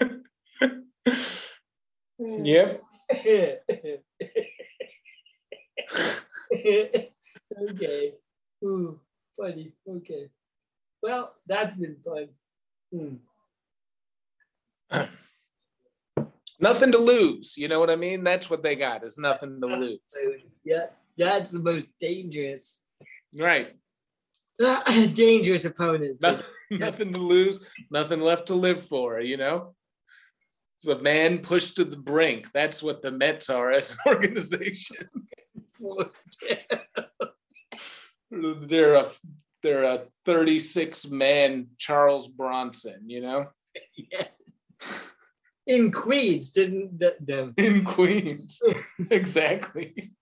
[2.20, 2.82] yep.
[7.70, 8.14] okay.
[8.64, 9.00] Ooh,
[9.38, 9.74] funny.
[9.88, 10.30] Okay.
[11.02, 12.30] Well, that's been fun.
[12.92, 13.16] Hmm.
[16.60, 17.58] Nothing to lose.
[17.58, 18.24] You know what I mean?
[18.24, 20.00] That's what they got is nothing to lose.
[20.64, 20.88] Yeah,
[21.18, 22.82] that's the most dangerous,
[23.36, 23.76] Right.
[25.16, 26.22] dangerous opponent.
[26.22, 26.46] Nothing,
[26.80, 29.74] nothing to lose, nothing left to live for, you know?
[30.88, 32.52] A man pushed to the brink.
[32.54, 35.10] That's what the Mets are as an organization.
[38.32, 39.08] they're a
[39.62, 43.48] they're a 36 man Charles Bronson, you know?
[43.96, 44.26] yeah.
[45.68, 48.62] in Queens, didn't the, the in Queens.
[49.10, 50.14] exactly.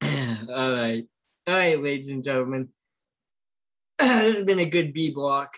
[0.02, 1.04] all right.
[1.46, 2.68] All right, ladies and gentlemen.
[3.98, 5.54] this has been a good B block.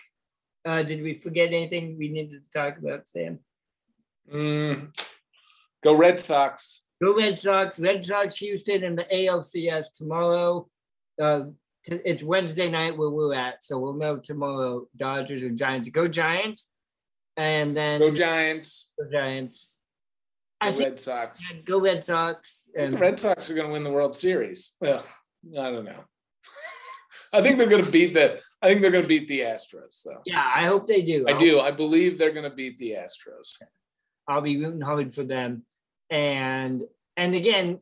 [0.63, 3.39] Uh, did we forget anything we needed to talk about, Sam?
[4.31, 4.95] Mm,
[5.83, 6.85] go Red Sox.
[7.01, 7.79] Go Red Sox.
[7.79, 10.67] Red Sox Houston and the ALCS tomorrow.
[11.19, 11.41] Uh,
[11.83, 14.85] t- it's Wednesday night where we're at, so we'll know tomorrow.
[14.95, 15.89] Dodgers or Giants.
[15.89, 16.73] Go Giants,
[17.37, 18.93] and then Go Giants.
[18.99, 19.73] Go Giants.
[20.61, 21.51] Go I Red Sox.
[21.65, 22.69] go Red Sox.
[22.77, 24.75] And the Red Sox are going to win the World Series.
[24.79, 25.03] Well,
[25.57, 26.03] I don't know.
[27.33, 28.41] I think they're going to beat the.
[28.61, 30.21] I think they're going to beat the Astros, though.
[30.25, 31.25] yeah, I hope they do.
[31.27, 31.59] I I'll- do.
[31.59, 33.61] I believe they're going to beat the Astros.
[34.27, 35.65] I'll be rooting hard for them.
[36.09, 36.81] And
[37.17, 37.79] and again,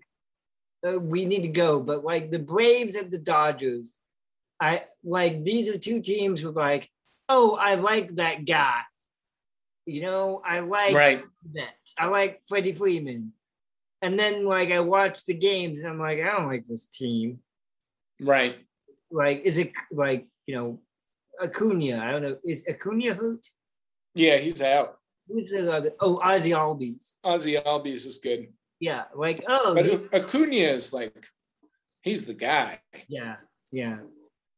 [0.88, 1.80] uh, we need to go.
[1.80, 4.00] But like the Braves and the Dodgers,
[4.60, 6.89] I like these are two teams who like,
[7.28, 8.82] oh, I like that guy.
[9.86, 11.24] You know, I like Right.
[11.54, 11.74] that.
[11.97, 13.34] I like Freddie Freeman.
[14.04, 17.39] And then like I watch the games and I'm like, I don't like this team.
[18.22, 18.58] Right.
[19.12, 20.82] Like, is it like, you know,
[21.41, 21.99] Acuna?
[21.99, 22.38] I don't know.
[22.43, 23.45] Is Acuna hurt?
[24.16, 24.97] Yeah, he's out.
[25.28, 25.91] Who's the other?
[25.99, 27.14] Oh, Ozzie Albies.
[27.24, 28.47] Ozzie Albies is good,
[28.80, 31.28] Yeah, like oh, but Acuna is like,
[32.01, 33.36] he's the guy, Yeah,
[33.72, 33.97] yeah.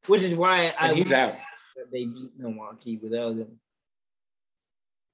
[0.07, 1.35] Which is why I he's out.
[1.75, 3.59] that they beat Milwaukee without him.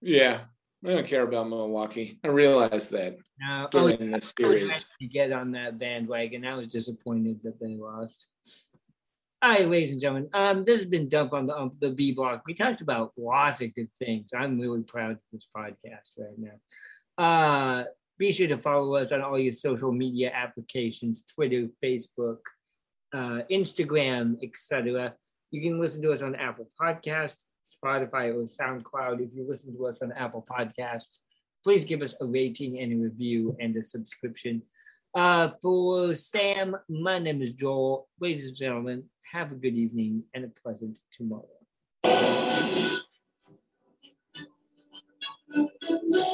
[0.01, 0.41] Yeah,
[0.85, 2.19] I don't care about Milwaukee.
[2.23, 4.85] I realize that Now, oh, during this series.
[5.01, 6.45] to get on that bandwagon.
[6.45, 8.27] I was disappointed that they lost.
[9.39, 12.11] All right, ladies and gentlemen, um, this has been Dump on the um, the B
[12.11, 12.41] block.
[12.47, 14.31] We talked about lots of good things.
[14.35, 17.23] I'm really proud of this podcast right now.
[17.23, 17.83] Uh,
[18.17, 22.39] be sure to follow us on all your social media applications: Twitter, Facebook,
[23.13, 25.13] uh, Instagram, etc.
[25.51, 29.23] You can listen to us on Apple Podcasts, Spotify, or SoundCloud.
[29.23, 31.19] If you listen to us on Apple Podcasts,
[31.63, 34.63] please give us a rating and a review and a subscription.
[35.13, 38.07] Uh, for Sam, my name is Joel.
[38.19, 39.03] Ladies and gentlemen,
[39.33, 41.43] have a good evening and a pleasant tomorrow.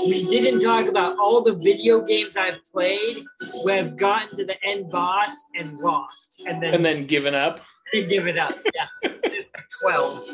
[0.06, 3.24] We didn't talk about all the video games I've played
[3.64, 7.62] where I've gotten to the end boss and lost, and then and then given up.
[7.92, 9.12] Given up, yeah.
[9.82, 10.30] Twelve.